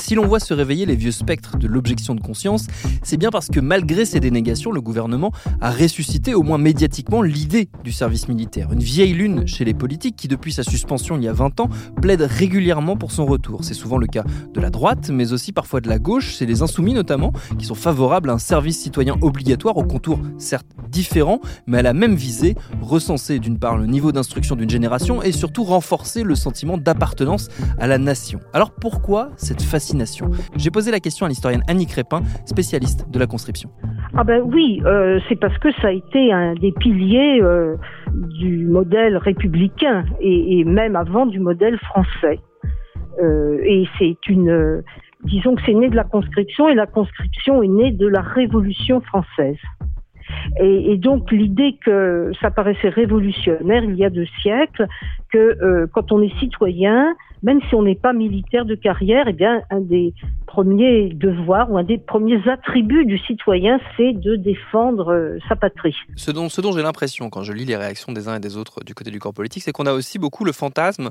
Si 0.07 0.15
l'on 0.15 0.25
voit 0.25 0.39
se 0.39 0.53
réveiller 0.53 0.85
les 0.85 0.95
vieux 0.95 1.11
spectres 1.11 1.57
de 1.57 1.67
l'objection 1.67 2.15
de 2.15 2.21
conscience, 2.21 2.67
c'est 3.03 3.17
bien 3.17 3.29
parce 3.29 3.47
que 3.47 3.59
malgré 3.59 4.05
ces 4.05 4.21
dénégations, 4.21 4.71
le 4.71 4.79
gouvernement 4.79 5.33
a 5.59 5.69
ressuscité 5.69 6.33
au 6.33 6.43
moins 6.43 6.57
médiatiquement 6.57 7.21
l'idée 7.21 7.67
du 7.83 7.91
service 7.91 8.29
militaire. 8.29 8.71
Une 8.71 8.79
vieille 8.79 9.11
lune 9.11 9.45
chez 9.45 9.65
les 9.65 9.73
politiques 9.73 10.15
qui, 10.15 10.29
depuis 10.29 10.53
sa 10.53 10.63
suspension 10.63 11.17
il 11.17 11.25
y 11.25 11.27
a 11.27 11.33
20 11.33 11.59
ans, 11.59 11.67
plaide 12.01 12.21
régulièrement 12.21 12.95
pour 12.95 13.11
son 13.11 13.25
retour. 13.25 13.65
C'est 13.65 13.73
souvent 13.73 13.97
le 13.97 14.07
cas 14.07 14.23
de 14.53 14.61
la 14.61 14.69
droite, 14.69 15.09
mais 15.09 15.33
aussi 15.33 15.51
parfois 15.51 15.81
de 15.81 15.89
la 15.89 15.99
gauche. 15.99 16.35
C'est 16.35 16.45
les 16.45 16.61
insoumis 16.61 16.93
notamment 16.93 17.33
qui 17.59 17.65
sont 17.65 17.75
favorables 17.75 18.29
à 18.29 18.33
un 18.33 18.39
service 18.39 18.79
citoyen 18.79 19.17
obligatoire 19.19 19.75
au 19.75 19.83
contour 19.83 20.21
certes 20.37 20.67
différents, 20.89 21.41
mais 21.65 21.79
à 21.79 21.81
la 21.81 21.91
même 21.91 22.15
visée, 22.15 22.55
recenser 22.81 23.39
d'une 23.39 23.59
part 23.59 23.75
le 23.75 23.87
niveau 23.87 24.13
d'instruction 24.13 24.55
d'une 24.55 24.69
génération 24.69 25.21
et 25.21 25.33
surtout 25.33 25.65
renforcer 25.65 26.23
le 26.23 26.35
sentiment 26.35 26.77
d'appartenance 26.77 27.49
à 27.77 27.87
la 27.87 27.97
nation. 27.97 28.39
Alors 28.53 28.71
pourquoi 28.71 29.31
cette 29.35 29.61
fascination 29.61 29.96
j'ai 30.55 30.71
posé 30.71 30.91
la 30.91 30.99
question 30.99 31.25
à 31.25 31.29
l'historienne 31.29 31.63
Annie 31.67 31.85
Crépin, 31.85 32.21
spécialiste 32.45 33.09
de 33.09 33.19
la 33.19 33.27
conscription. 33.27 33.69
Ah 34.15 34.23
ben 34.23 34.41
oui, 34.43 34.81
euh, 34.85 35.19
c'est 35.27 35.35
parce 35.35 35.57
que 35.59 35.71
ça 35.81 35.87
a 35.87 35.91
été 35.91 36.31
un 36.31 36.53
des 36.55 36.71
piliers 36.71 37.39
euh, 37.41 37.75
du 38.39 38.65
modèle 38.65 39.17
républicain 39.17 40.05
et, 40.19 40.63
même 40.63 40.95
avant 40.95 41.25
du 41.25 41.39
modèle 41.39 41.77
français. 41.79 42.39
Euh, 43.21 43.59
et 43.63 43.87
c'est 43.97 44.17
une, 44.27 44.83
disons 45.23 45.55
que 45.55 45.61
c'est 45.65 45.73
né 45.73 45.89
de 45.89 45.95
la 45.95 46.03
conscription 46.03 46.69
et 46.69 46.75
la 46.75 46.87
conscription 46.87 47.63
est 47.63 47.67
née 47.67 47.91
de 47.91 48.07
la 48.07 48.21
Révolution 48.21 49.01
française. 49.01 49.57
Et, 50.59 50.91
et 50.91 50.97
donc 50.97 51.31
l'idée 51.31 51.77
que 51.83 52.31
ça 52.41 52.51
paraissait 52.51 52.89
révolutionnaire 52.89 53.83
il 53.83 53.95
y 53.95 54.03
a 54.03 54.09
deux 54.09 54.27
siècles, 54.41 54.87
que 55.31 55.37
euh, 55.37 55.87
quand 55.91 56.11
on 56.11 56.21
est 56.21 56.37
citoyen, 56.39 57.15
même 57.43 57.59
si 57.69 57.75
on 57.75 57.83
n'est 57.83 57.95
pas 57.95 58.13
militaire 58.13 58.65
de 58.65 58.75
carrière, 58.75 59.25
eh 59.27 59.33
bien, 59.33 59.61
un 59.69 59.79
des 59.79 60.13
premiers 60.45 61.09
devoirs 61.09 61.71
ou 61.71 61.77
un 61.77 61.83
des 61.83 61.97
premiers 61.97 62.47
attributs 62.49 63.05
du 63.05 63.17
citoyen, 63.19 63.79
c'est 63.95 64.13
de 64.13 64.35
défendre 64.35 65.13
euh, 65.13 65.37
sa 65.47 65.55
patrie. 65.55 65.95
Ce 66.15 66.31
dont, 66.31 66.49
j'ai 66.49 66.81
l'impression 66.81 67.29
quand 67.29 67.43
je 67.43 67.53
lis 67.53 67.65
les 67.65 67.75
réactions 67.75 68.11
des 68.11 68.27
uns 68.27 68.35
et 68.35 68.39
des 68.39 68.57
autres 68.57 68.83
du 68.83 68.95
côté 68.95 69.11
du 69.11 69.19
corps 69.19 69.33
politique, 69.33 69.63
c'est 69.63 69.71
qu'on 69.71 69.85
a 69.85 69.93
aussi 69.93 70.19
beaucoup 70.19 70.45
le 70.45 70.51
fantasme 70.51 71.09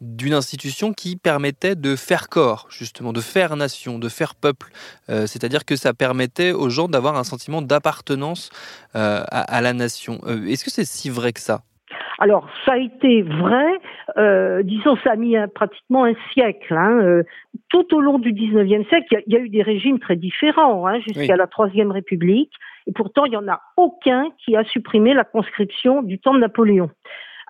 d'une 0.00 0.34
institution 0.34 0.92
qui 0.92 1.16
permettait 1.16 1.74
de 1.74 1.96
faire 1.96 2.28
corps, 2.28 2.66
justement, 2.70 3.12
de 3.12 3.20
faire 3.20 3.56
nation, 3.56 3.98
de 3.98 4.08
faire 4.08 4.34
peuple. 4.34 4.70
Euh, 5.10 5.26
c'est-à-dire 5.26 5.64
que 5.64 5.76
ça 5.76 5.92
permettait 5.92 6.52
aux 6.52 6.68
gens 6.68 6.88
d'avoir 6.88 7.16
un 7.16 7.24
sentiment 7.24 7.62
d'appartenance 7.62 8.50
à, 8.94 9.60
la 9.60 9.72
nation. 9.72 10.20
Est-ce 10.46 10.64
que 10.64 10.70
c'est 10.70 10.84
si 10.84 11.10
vrai 11.10 11.32
que 11.32 11.40
ça? 11.40 11.62
Alors, 12.18 12.48
ça 12.64 12.72
a 12.72 12.78
été 12.78 13.22
vrai, 13.22 13.78
euh, 14.16 14.62
disons, 14.62 14.96
ça 15.02 15.12
a 15.12 15.16
mis 15.16 15.36
un, 15.36 15.48
pratiquement 15.48 16.04
un 16.04 16.14
siècle. 16.32 16.74
Hein, 16.74 17.00
euh, 17.00 17.22
tout 17.70 17.94
au 17.94 18.00
long 18.00 18.18
du 18.18 18.32
19e 18.32 18.88
siècle, 18.88 19.22
il 19.26 19.32
y, 19.32 19.34
y, 19.34 19.36
a 19.36 19.40
eu 19.40 19.48
des 19.48 19.62
régimes 19.62 19.98
très 19.98 20.16
différents, 20.16 20.86
hein, 20.86 21.00
jusqu'à 21.00 21.32
oui. 21.32 21.38
la 21.38 21.46
Troisième 21.46 21.90
République, 21.90 22.52
et 22.86 22.92
pourtant, 22.92 23.24
il 23.24 23.30
n'y 23.30 23.36
en 23.36 23.48
a 23.48 23.60
aucun 23.76 24.28
qui 24.38 24.56
a 24.56 24.64
supprimé 24.64 25.14
la 25.14 25.24
conscription 25.24 26.02
du 26.02 26.18
temps 26.18 26.34
de 26.34 26.40
Napoléon. 26.40 26.90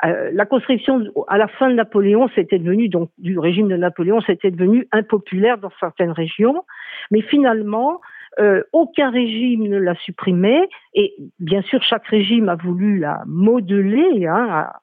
Euh, 0.05 0.31
la 0.33 0.45
conscription 0.45 1.03
à 1.29 1.39
la 1.39 1.49
fin 1.49 1.69
de 1.69 1.75
Napoléon, 1.75 2.29
c'était 2.35 2.59
devenu 2.59 2.89
donc 2.89 3.11
du 3.19 3.39
régime 3.39 3.69
de 3.69 3.77
Napoléon, 3.77 4.21
c'était 4.27 4.51
devenu 4.51 4.89
impopulaire 4.93 5.59
dans 5.59 5.71
certaines 5.81 6.11
régions, 6.11 6.65
mais 7.11 7.23
finalement, 7.23 8.01
euh, 8.41 8.63
aucun 8.73 9.11
régime 9.11 9.69
ne 9.69 9.79
l'a 9.79 9.95
supprimé 9.97 10.69
et 10.95 11.15
bien 11.39 11.63
sûr 11.63 11.83
chaque 11.83 12.07
régime 12.07 12.49
a 12.49 12.57
voulu 12.57 12.99
la 12.99 13.23
modeler 13.27 14.27
hein, 14.27 14.49
à, 14.51 14.81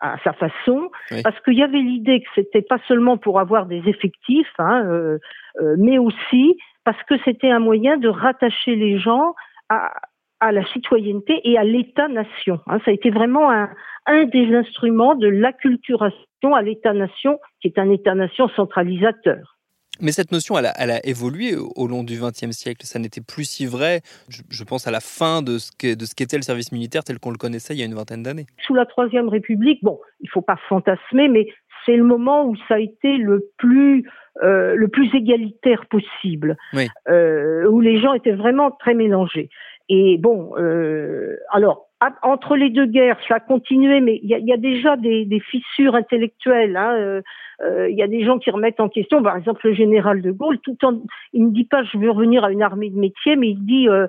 à, 0.00 0.18
sa 0.24 0.32
façon 0.34 0.90
oui. 1.10 1.22
parce 1.22 1.40
qu'il 1.40 1.54
y 1.54 1.62
avait 1.62 1.80
l'idée 1.80 2.20
que 2.20 2.28
c'était 2.34 2.62
pas 2.62 2.78
seulement 2.86 3.16
pour 3.16 3.40
avoir 3.40 3.66
des 3.66 3.82
effectifs 3.86 4.52
hein, 4.58 4.84
euh, 4.86 5.18
euh, 5.60 5.76
mais 5.78 5.98
aussi 5.98 6.58
parce 6.84 7.02
que 7.04 7.14
c'était 7.24 7.50
un 7.50 7.60
moyen 7.60 7.96
de 7.96 8.08
rattacher 8.08 8.76
les 8.76 8.98
gens 8.98 9.34
à, 9.68 9.92
à 10.40 10.52
la 10.52 10.64
citoyenneté 10.66 11.40
et 11.44 11.58
à 11.58 11.64
l'État-nation. 11.64 12.60
Hein. 12.66 12.78
Ça 12.84 12.90
a 12.90 12.94
été 12.94 13.10
vraiment 13.10 13.50
un, 13.50 13.70
un 14.06 14.24
des 14.24 14.54
instruments 14.54 15.14
de 15.14 15.28
l'acculturation 15.28 16.54
à 16.54 16.62
l'État-nation, 16.62 17.38
qui 17.60 17.68
est 17.68 17.78
un 17.78 17.90
État-nation 17.90 18.48
centralisateur. 18.50 19.55
Mais 20.00 20.12
cette 20.12 20.32
notion, 20.32 20.58
elle 20.58 20.66
a, 20.66 20.72
elle 20.78 20.90
a, 20.90 21.04
évolué 21.06 21.56
au 21.56 21.86
long 21.86 22.04
du 22.04 22.18
XXe 22.20 22.50
siècle. 22.50 22.86
Ça 22.86 22.98
n'était 22.98 23.20
plus 23.20 23.44
si 23.44 23.66
vrai. 23.66 24.00
Je, 24.28 24.42
je, 24.48 24.64
pense 24.64 24.86
à 24.86 24.90
la 24.90 25.00
fin 25.00 25.42
de 25.42 25.58
ce 25.58 25.70
qu'était 25.76 26.36
le 26.36 26.42
service 26.42 26.72
militaire 26.72 27.04
tel 27.04 27.18
qu'on 27.18 27.30
le 27.30 27.38
connaissait 27.38 27.74
il 27.74 27.80
y 27.80 27.82
a 27.82 27.86
une 27.86 27.94
vingtaine 27.94 28.22
d'années. 28.22 28.46
Sous 28.66 28.74
la 28.74 28.86
Troisième 28.86 29.28
République, 29.28 29.82
bon, 29.82 29.98
il 30.20 30.26
ne 30.26 30.30
faut 30.30 30.42
pas 30.42 30.58
fantasmer, 30.68 31.28
mais 31.28 31.46
c'est 31.84 31.96
le 31.96 32.04
moment 32.04 32.44
où 32.44 32.56
ça 32.68 32.74
a 32.74 32.78
été 32.78 33.16
le 33.16 33.48
plus 33.56 34.04
euh, 34.42 34.74
le 34.74 34.88
plus 34.88 35.14
égalitaire 35.14 35.86
possible, 35.86 36.58
oui. 36.74 36.88
euh, 37.08 37.66
où 37.70 37.80
les 37.80 37.98
gens 37.98 38.12
étaient 38.12 38.34
vraiment 38.34 38.70
très 38.70 38.92
mélangés. 38.92 39.48
Et 39.88 40.18
bon, 40.18 40.52
euh, 40.58 41.38
alors 41.52 41.85
entre 42.22 42.56
les 42.56 42.70
deux 42.70 42.86
guerres, 42.86 43.18
ça 43.26 43.36
a 43.36 43.40
continué, 43.40 44.00
mais 44.00 44.20
il 44.22 44.28
y 44.28 44.34
a, 44.34 44.38
y 44.38 44.52
a, 44.52 44.58
déjà 44.58 44.96
des, 44.96 45.24
des 45.24 45.40
fissures 45.40 45.94
intellectuelles. 45.94 46.76
Hein, 46.76 46.92
euh, 46.94 47.22
euh, 47.62 47.88
il 47.88 47.96
y 47.96 48.02
a 48.02 48.06
des 48.06 48.22
gens 48.22 48.38
qui 48.38 48.50
remettent 48.50 48.80
en 48.80 48.90
question, 48.90 49.22
par 49.22 49.36
exemple 49.36 49.66
le 49.66 49.74
général 49.74 50.20
de 50.20 50.30
Gaulle, 50.30 50.58
tout 50.58 50.76
en, 50.84 51.00
il 51.32 51.46
ne 51.46 51.50
dit 51.50 51.64
pas 51.64 51.84
je 51.84 51.96
veux 51.96 52.10
revenir 52.10 52.44
à 52.44 52.52
une 52.52 52.62
armée 52.62 52.90
de 52.90 52.98
métier, 52.98 53.36
mais 53.36 53.48
il 53.48 53.64
dit 53.64 53.88
euh, 53.88 54.06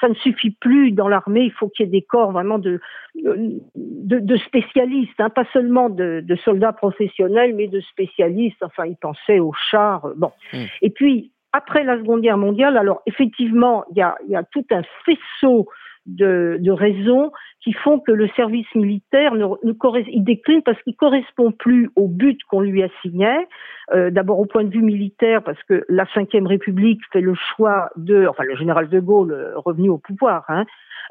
ça 0.00 0.08
ne 0.08 0.14
suffit 0.14 0.50
plus 0.50 0.90
dans 0.90 1.06
l'armée, 1.06 1.42
il 1.42 1.52
faut 1.52 1.68
qu'il 1.68 1.86
y 1.86 1.88
ait 1.88 1.92
des 1.92 2.02
corps 2.02 2.32
vraiment 2.32 2.58
de, 2.58 2.80
de, 3.14 4.18
de 4.18 4.36
spécialistes, 4.38 5.20
hein, 5.20 5.30
pas 5.30 5.44
seulement 5.52 5.90
de, 5.90 6.24
de, 6.26 6.36
soldats 6.36 6.72
professionnels, 6.72 7.54
mais 7.54 7.68
de 7.68 7.80
spécialistes. 7.80 8.62
Enfin, 8.62 8.86
il 8.86 8.96
pensait 8.96 9.38
aux 9.38 9.52
chars. 9.52 10.08
Bon, 10.16 10.32
mmh. 10.52 10.64
et 10.82 10.90
puis 10.90 11.30
après 11.52 11.84
la 11.84 11.98
Seconde 11.98 12.22
Guerre 12.22 12.36
mondiale, 12.36 12.76
alors 12.76 13.02
effectivement, 13.06 13.84
il 13.92 13.98
y 13.98 14.02
a, 14.02 14.16
il 14.26 14.32
y 14.32 14.36
a 14.36 14.42
tout 14.42 14.66
un 14.72 14.82
faisceau 15.04 15.68
de, 16.06 16.70
raisons 16.70 17.32
qui 17.62 17.72
font 17.72 17.98
que 17.98 18.12
le 18.12 18.28
service 18.28 18.72
militaire 18.74 19.34
ne, 19.34 19.46
ne 19.64 20.08
il 20.10 20.24
décline 20.24 20.62
parce 20.62 20.80
qu'il 20.82 20.96
correspond 20.96 21.52
plus 21.52 21.90
au 21.96 22.08
but 22.08 22.38
qu'on 22.44 22.60
lui 22.60 22.82
assignait. 22.82 23.46
Euh, 23.92 24.10
D'abord 24.10 24.38
au 24.38 24.46
point 24.46 24.64
de 24.64 24.70
vue 24.70 24.82
militaire 24.82 25.42
parce 25.42 25.62
que 25.64 25.84
la 25.88 26.04
Ve 26.04 26.46
République 26.46 27.00
fait 27.12 27.20
le 27.20 27.34
choix 27.34 27.90
de, 27.96 28.26
enfin 28.26 28.44
le 28.44 28.56
général 28.56 28.88
de 28.88 29.00
Gaulle 29.00 29.32
euh, 29.32 29.52
revenu 29.56 29.88
au 29.88 29.98
pouvoir, 29.98 30.44
hein, 30.48 30.64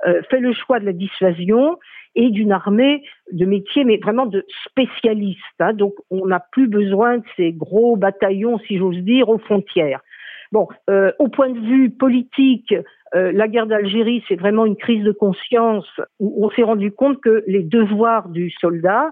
euh, 0.06 0.22
fait 0.30 0.40
le 0.40 0.54
choix 0.54 0.80
de 0.80 0.86
la 0.86 0.94
dissuasion 0.94 1.78
et 2.16 2.30
d'une 2.30 2.52
armée 2.52 3.04
de 3.32 3.46
métier, 3.46 3.84
mais 3.84 3.98
vraiment 3.98 4.26
de 4.26 4.46
spécialistes. 4.66 5.42
Hein. 5.60 5.74
Donc 5.74 5.94
on 6.10 6.28
n'a 6.28 6.40
plus 6.52 6.68
besoin 6.68 7.18
de 7.18 7.24
ces 7.36 7.52
gros 7.52 7.96
bataillons, 7.96 8.60
si 8.60 8.78
j'ose 8.78 8.98
dire, 8.98 9.30
aux 9.30 9.38
frontières. 9.38 10.02
Bon, 10.52 10.68
euh, 10.90 11.12
au 11.20 11.28
point 11.28 11.50
de 11.50 11.60
vue 11.60 11.90
politique, 11.90 12.74
euh, 13.16 13.32
la 13.32 13.48
guerre 13.48 13.68
d'Algérie, 13.68 14.24
c'est 14.28 14.36
vraiment 14.36 14.66
une 14.66 14.76
crise 14.76 15.04
de 15.04 15.12
conscience 15.12 15.88
où 16.20 16.46
on 16.46 16.50
s'est 16.52 16.64
rendu 16.64 16.92
compte 16.92 17.22
que 17.22 17.44
les 17.48 17.64
devoirs 17.64 18.30
du 18.30 18.50
soldat, 18.52 19.12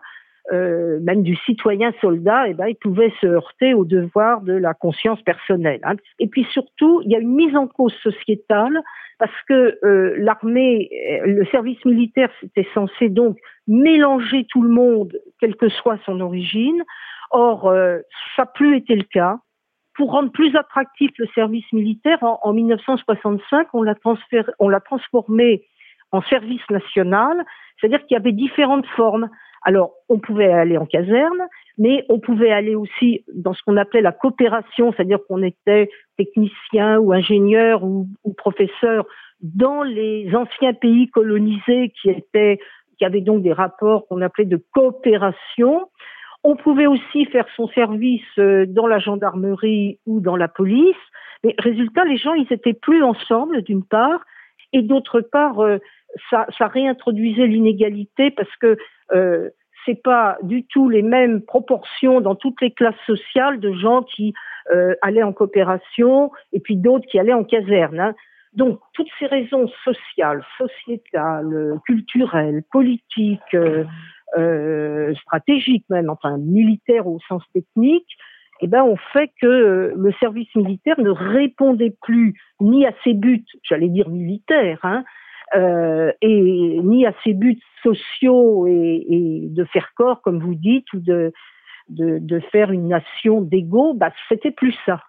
euh, 0.51 0.99
même 1.01 1.23
du 1.23 1.35
citoyen 1.37 1.91
soldat, 2.01 2.47
eh 2.47 2.53
ben, 2.53 2.73
se 2.83 3.27
heurter 3.27 3.73
aux 3.73 3.85
devoirs 3.85 4.41
de 4.41 4.53
la 4.53 4.73
conscience 4.73 5.21
personnelle. 5.23 5.79
Hein. 5.83 5.95
Et 6.19 6.27
puis 6.27 6.45
surtout, 6.51 7.01
il 7.03 7.11
y 7.11 7.15
a 7.15 7.19
une 7.19 7.35
mise 7.35 7.55
en 7.55 7.67
cause 7.67 7.93
sociétale 8.03 8.79
parce 9.17 9.41
que 9.47 9.79
euh, 9.83 10.13
l'armée, 10.17 10.89
le 11.25 11.45
service 11.45 11.83
militaire, 11.85 12.29
c'était 12.41 12.67
censé 12.73 13.07
donc 13.09 13.37
mélanger 13.67 14.45
tout 14.49 14.61
le 14.61 14.69
monde, 14.69 15.17
quelle 15.39 15.55
que 15.55 15.69
soit 15.69 15.97
son 16.05 16.19
origine. 16.19 16.83
Or, 17.31 17.73
ça 18.35 18.43
n'a 18.43 18.45
plus 18.45 18.77
été 18.77 18.95
le 18.95 19.03
cas 19.03 19.39
pour 19.95 20.11
rendre 20.11 20.31
plus 20.31 20.55
attractif 20.55 21.11
le 21.17 21.27
service 21.33 21.65
militaire, 21.73 22.21
en, 22.21 22.39
en 22.43 22.53
1965, 22.53 23.67
on 23.73 23.81
l'a 23.81 23.95
transféré, 23.95 24.51
on 24.59 24.69
l'a 24.69 24.79
transformé 24.79 25.63
en 26.11 26.21
service 26.21 26.61
national, 26.69 27.45
c'est-à-dire 27.79 28.05
qu'il 28.05 28.15
y 28.15 28.19
avait 28.19 28.31
différentes 28.31 28.85
formes. 28.95 29.29
Alors, 29.63 29.93
on 30.09 30.19
pouvait 30.19 30.51
aller 30.51 30.77
en 30.77 30.85
caserne, 30.85 31.47
mais 31.77 32.05
on 32.09 32.19
pouvait 32.19 32.51
aller 32.51 32.75
aussi 32.75 33.25
dans 33.33 33.53
ce 33.53 33.61
qu'on 33.63 33.77
appelait 33.77 34.01
la 34.01 34.11
coopération, 34.11 34.93
c'est-à-dire 34.93 35.19
qu'on 35.27 35.41
était 35.41 35.89
technicien 36.17 36.99
ou 36.99 37.11
ingénieur 37.11 37.83
ou, 37.83 38.07
ou, 38.23 38.33
professeur 38.33 39.05
dans 39.41 39.83
les 39.83 40.33
anciens 40.35 40.73
pays 40.73 41.09
colonisés 41.09 41.91
qui 41.99 42.09
étaient, 42.09 42.59
qui 42.97 43.05
avaient 43.05 43.21
donc 43.21 43.41
des 43.41 43.53
rapports 43.53 44.07
qu'on 44.07 44.21
appelait 44.21 44.45
de 44.45 44.61
coopération. 44.73 45.89
On 46.47 46.55
pouvait 46.55 46.85
aussi 46.85 47.25
faire 47.25 47.47
son 47.55 47.67
service 47.69 48.21
euh, 48.37 48.67
dans 48.67 48.85
la 48.85 48.99
gendarmerie 48.99 49.97
ou 50.05 50.19
dans 50.19 50.35
la 50.35 50.47
police, 50.47 50.95
mais 51.43 51.55
résultat, 51.57 52.05
les 52.05 52.17
gens, 52.17 52.35
ils 52.35 52.53
étaient 52.53 52.73
plus 52.73 53.01
ensemble, 53.01 53.63
d'une 53.63 53.83
part, 53.83 54.23
et 54.71 54.83
d'autre 54.83 55.21
part, 55.21 55.59
euh, 55.59 55.79
ça, 56.29 56.45
ça, 56.55 56.67
réintroduisait 56.67 57.47
l'inégalité 57.47 58.29
parce 58.29 58.55
que 58.57 58.77
euh, 59.11 59.49
c'est 59.85 60.01
pas 60.03 60.37
du 60.43 60.65
tout 60.65 60.87
les 60.87 61.01
mêmes 61.01 61.41
proportions 61.41 62.21
dans 62.21 62.35
toutes 62.35 62.61
les 62.61 62.71
classes 62.71 62.95
sociales 63.07 63.59
de 63.59 63.73
gens 63.73 64.03
qui 64.03 64.33
euh, 64.71 64.93
allaient 65.01 65.23
en 65.23 65.33
coopération 65.33 66.31
et 66.53 66.59
puis 66.59 66.75
d'autres 66.75 67.07
qui 67.07 67.17
allaient 67.19 67.33
en 67.33 67.43
caserne. 67.43 67.99
Hein. 67.99 68.15
Donc, 68.53 68.79
toutes 68.93 69.09
ces 69.19 69.25
raisons 69.25 69.67
sociales, 69.83 70.43
sociétales, 70.57 71.79
culturelles, 71.85 72.63
politiques, 72.71 73.53
euh, 73.53 73.83
stratégique 75.21 75.85
même, 75.89 76.09
enfin 76.09 76.37
militaire 76.37 77.07
au 77.07 77.19
sens 77.27 77.43
technique, 77.53 78.17
eh 78.61 78.67
ben, 78.67 78.83
on 78.83 78.95
fait 79.13 79.31
que 79.41 79.47
euh, 79.47 79.93
le 79.97 80.13
service 80.13 80.53
militaire 80.55 80.99
ne 80.99 81.09
répondait 81.09 81.95
plus 82.01 82.39
ni 82.61 82.85
à 82.85 82.93
ses 83.03 83.13
buts, 83.13 83.45
j'allais 83.63 83.89
dire 83.89 84.09
militaires, 84.09 84.79
hein, 84.83 85.03
euh, 85.55 86.11
et 86.21 86.79
ni 86.81 87.05
à 87.05 87.13
ses 87.23 87.33
buts 87.33 87.59
sociaux 87.83 88.65
et, 88.67 89.05
et, 89.09 89.47
de 89.49 89.63
faire 89.65 89.91
corps, 89.95 90.21
comme 90.21 90.39
vous 90.39 90.55
dites, 90.55 90.91
ou 90.93 90.99
de, 90.99 91.33
de, 91.89 92.19
de 92.19 92.39
faire 92.51 92.71
une 92.71 92.87
nation 92.87 93.41
d'égaux, 93.41 93.93
bah, 93.93 94.11
c'était 94.29 94.51
plus 94.51 94.75
ça. 94.85 95.03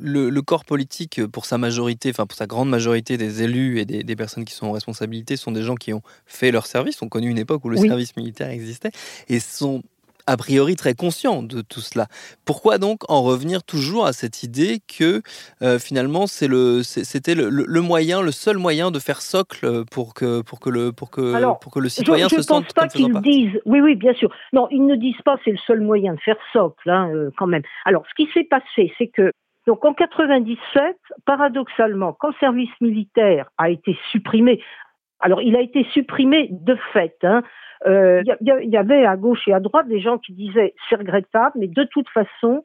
Le, 0.00 0.28
le, 0.28 0.42
corps 0.42 0.64
politique, 0.64 1.24
pour 1.26 1.46
sa 1.46 1.56
majorité, 1.56 2.10
enfin 2.10 2.26
pour 2.26 2.36
sa 2.36 2.46
grande 2.46 2.68
majorité 2.68 3.16
des 3.16 3.42
élus 3.42 3.78
et 3.78 3.84
des, 3.84 4.02
des, 4.02 4.16
personnes 4.16 4.44
qui 4.44 4.52
sont 4.52 4.66
en 4.66 4.72
responsabilité, 4.72 5.36
sont 5.36 5.52
des 5.52 5.62
gens 5.62 5.74
qui 5.74 5.94
ont 5.94 6.02
fait 6.26 6.50
leur 6.50 6.66
service, 6.66 7.00
ont 7.00 7.08
connu 7.08 7.30
une 7.30 7.38
époque 7.38 7.64
où 7.64 7.70
le 7.70 7.78
oui. 7.78 7.88
service 7.88 8.16
militaire 8.16 8.50
existait, 8.50 8.90
et 9.28 9.40
sont 9.40 9.82
a 10.26 10.36
priori 10.36 10.76
très 10.76 10.94
conscient 10.94 11.42
de 11.42 11.60
tout 11.62 11.80
cela. 11.80 12.06
Pourquoi 12.44 12.78
donc 12.78 13.00
en 13.10 13.22
revenir 13.22 13.62
toujours 13.62 14.06
à 14.06 14.12
cette 14.12 14.42
idée 14.42 14.78
que 14.86 15.22
euh, 15.62 15.78
finalement 15.78 16.26
c'est 16.26 16.48
le 16.48 16.82
c'était 16.82 17.34
le, 17.34 17.48
le, 17.48 17.80
moyen, 17.80 18.22
le 18.22 18.32
seul 18.32 18.58
moyen 18.58 18.90
de 18.90 18.98
faire 18.98 19.22
socle 19.22 19.84
pour 19.90 20.14
que 20.14 20.42
pour 20.42 20.60
que 20.60 20.70
le 20.70 20.92
pour 20.92 21.10
que 21.10 21.34
Alors, 21.34 21.58
pour 21.58 21.72
que 21.72 21.80
le 21.80 21.88
citoyen 21.88 22.28
je, 22.28 22.36
je 22.36 22.40
se 22.40 22.46
sente 22.46 22.64
pense 22.64 22.72
pas 22.72 22.88
qu'ils 22.88 23.20
disent. 23.20 23.60
Oui 23.64 23.80
oui 23.80 23.94
bien 23.94 24.14
sûr. 24.14 24.30
Non 24.52 24.68
ils 24.70 24.84
ne 24.84 24.96
disent 24.96 25.22
pas 25.24 25.36
c'est 25.44 25.52
le 25.52 25.58
seul 25.66 25.80
moyen 25.80 26.14
de 26.14 26.20
faire 26.20 26.38
socle 26.52 26.90
hein, 26.90 27.10
euh, 27.14 27.30
quand 27.36 27.46
même. 27.46 27.62
Alors 27.84 28.04
ce 28.08 28.14
qui 28.14 28.30
s'est 28.32 28.44
passé 28.44 28.92
c'est 28.98 29.08
que 29.08 29.30
donc 29.66 29.84
en 29.84 29.94
97, 29.94 30.96
paradoxalement, 31.24 32.12
quand 32.12 32.28
le 32.28 32.34
service 32.38 32.70
militaire 32.80 33.50
a 33.58 33.68
été 33.68 33.98
supprimé, 34.12 34.62
Alors, 35.20 35.42
il 35.42 35.56
a 35.56 35.60
été 35.60 35.84
supprimé 35.92 36.48
de 36.50 36.76
fait. 36.92 37.16
Il 37.22 37.26
hein. 37.26 37.42
euh, 37.86 38.22
y, 38.22 38.68
y, 38.68 38.76
avait 38.76 39.06
à 39.06 39.16
gauche 39.16 39.46
et 39.48 39.52
à 39.52 39.60
droite 39.60 39.88
des 39.88 40.00
gens 40.00 40.18
qui 40.18 40.32
disaient 40.32 40.74
c'est 40.88 40.96
regrettable, 40.96 41.52
mais 41.56 41.68
de 41.68 41.84
toute 41.84 42.08
façon, 42.10 42.64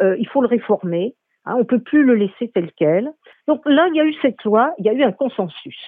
euh, 0.00 0.16
il 0.18 0.28
faut 0.28 0.40
le 0.40 0.48
réformer. 0.48 1.14
Hein, 1.44 1.56
on 1.58 1.64
peut 1.64 1.80
plus 1.80 2.04
le 2.04 2.14
laisser 2.14 2.50
tel 2.52 2.70
quel. 2.76 3.10
Donc 3.46 3.62
là, 3.66 3.88
il 3.88 3.96
y 3.96 4.00
a 4.00 4.04
eu 4.04 4.14
cette 4.22 4.42
loi, 4.44 4.72
il 4.78 4.86
y 4.86 4.88
a 4.88 4.92
eu 4.92 5.02
un 5.02 5.12
consensus. 5.12 5.78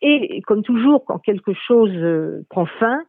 Et 0.00 0.42
comme 0.42 0.62
toujours, 0.62 1.04
quand 1.04 1.18
quelque 1.18 1.54
chose 1.54 1.92
euh, 1.94 2.44
prend 2.50 2.66
fin, 2.66 3.02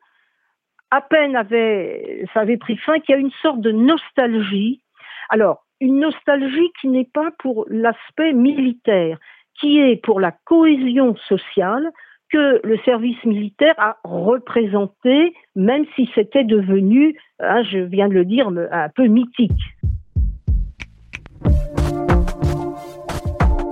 à 0.92 1.02
peine 1.02 1.36
avait, 1.36 2.26
ça 2.34 2.42
avait 2.42 2.58
pris 2.58 2.78
fin 2.78 3.00
qu'il 3.00 3.14
y 3.14 3.18
a 3.18 3.22
une 3.22 3.32
sorte 3.42 3.62
de 3.62 3.72
nostalgie. 3.72 4.82
Alors, 5.30 5.66
une 5.80 6.00
nostalgie 6.00 6.72
qui 6.82 6.88
n'est 6.88 7.10
pas 7.14 7.30
pour 7.38 7.66
l'aspect 7.70 8.34
militaire, 8.34 9.20
qui 9.54 9.80
est 9.80 9.98
pour 9.98 10.20
la 10.20 10.32
cohésion 10.32 11.16
sociale 11.16 11.92
que 12.32 12.66
le 12.66 12.78
service 12.86 13.24
militaire 13.26 13.76
a 13.78 13.98
représenté, 14.04 15.34
même 15.56 15.86
si 15.96 16.10
c'était 16.16 16.44
devenu, 16.44 17.16
hein, 17.40 17.64
je 17.64 17.80
viens 17.80 18.08
de 18.08 18.14
le 18.14 18.26
dire, 18.26 18.48
un 18.48 18.90
peu 18.90 19.08
mythique. 19.08 19.52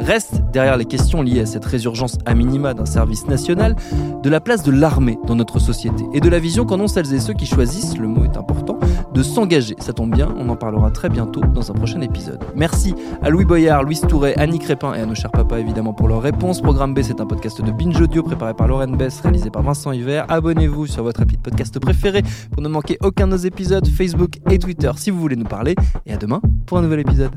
Reste 0.08 0.41
derrière 0.54 0.78
les 0.78 0.86
questions 0.86 1.22
liées 1.22 1.41
à 1.41 1.46
cette 1.46 1.65
résurgence 1.65 2.17
à 2.26 2.34
minima 2.34 2.74
d'un 2.74 2.86
service 2.86 3.28
national, 3.28 3.76
de 4.24 4.30
la 4.30 4.39
place 4.39 4.63
de 4.63 4.72
l'armée 4.72 5.17
dans 5.28 5.36
notre 5.36 5.60
société 5.60 6.06
et 6.13 6.22
de 6.22 6.30
la 6.30 6.39
vision 6.39 6.65
qu'en 6.65 6.80
ont 6.80 6.88
celles 6.88 7.13
et 7.13 7.20
ceux 7.20 7.34
qui 7.34 7.46
choisissent, 7.46 7.98
le 7.98 8.08
mot 8.08 8.24
est 8.24 8.38
important, 8.38 8.76
de 9.17 9.23
s'engager. 9.23 9.75
Ça 9.80 9.93
tombe 9.93 10.13
bien, 10.13 10.30
on 10.38 10.47
en 10.49 10.56
parlera 10.56 10.91
très 10.91 11.10
bientôt 11.10 11.41
dans 11.41 11.71
un 11.71 11.73
prochain 11.73 12.01
épisode. 12.01 12.39
Merci 12.56 12.93
à 13.23 13.32
Louis 13.32 13.45
Boyard, 13.45 13.82
Louis 13.82 13.99
Touret, 14.08 14.36
Annie 14.38 14.60
Crépin 14.60 14.93
et 14.93 14.99
à 14.99 15.08
nos 15.08 15.15
chers 15.15 15.32
papas 15.32 15.58
évidemment 15.58 15.91
pour 15.91 16.08
leurs 16.08 16.21
réponses. 16.21 16.62
Programme 16.62 16.93
B, 16.93 17.01
c'est 17.01 17.19
un 17.19 17.25
podcast 17.25 17.60
de 17.60 17.71
Binge 17.71 17.99
Audio 17.99 18.21
préparé 18.21 18.53
par 18.53 18.67
Lauren 18.67 18.95
Bess, 18.95 19.19
réalisé 19.21 19.49
par 19.49 19.63
Vincent 19.63 19.91
Hiver. 19.91 20.25
Abonnez-vous 20.30 20.86
sur 20.86 21.01
votre 21.01 21.21
appli 21.21 21.36
de 21.36 21.41
podcast 21.41 21.80
préféré 21.80 22.21
pour 22.51 22.62
ne 22.62 22.69
manquer 22.69 22.99
aucun 23.01 23.25
de 23.25 23.32
nos 23.32 23.38
épisodes 23.38 23.88
Facebook 23.88 24.38
et 24.51 24.60
Twitter 24.60 24.91
si 24.97 25.10
vous 25.10 25.19
voulez 25.19 25.36
nous 25.36 25.45
parler. 25.45 25.73
Et 26.06 26.13
à 26.13 26.17
demain 26.17 26.39
pour 26.67 26.77
un 26.77 26.84
nouvel 26.84 26.99
épisode. 26.99 27.32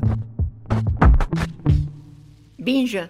Binge. 2.59 3.09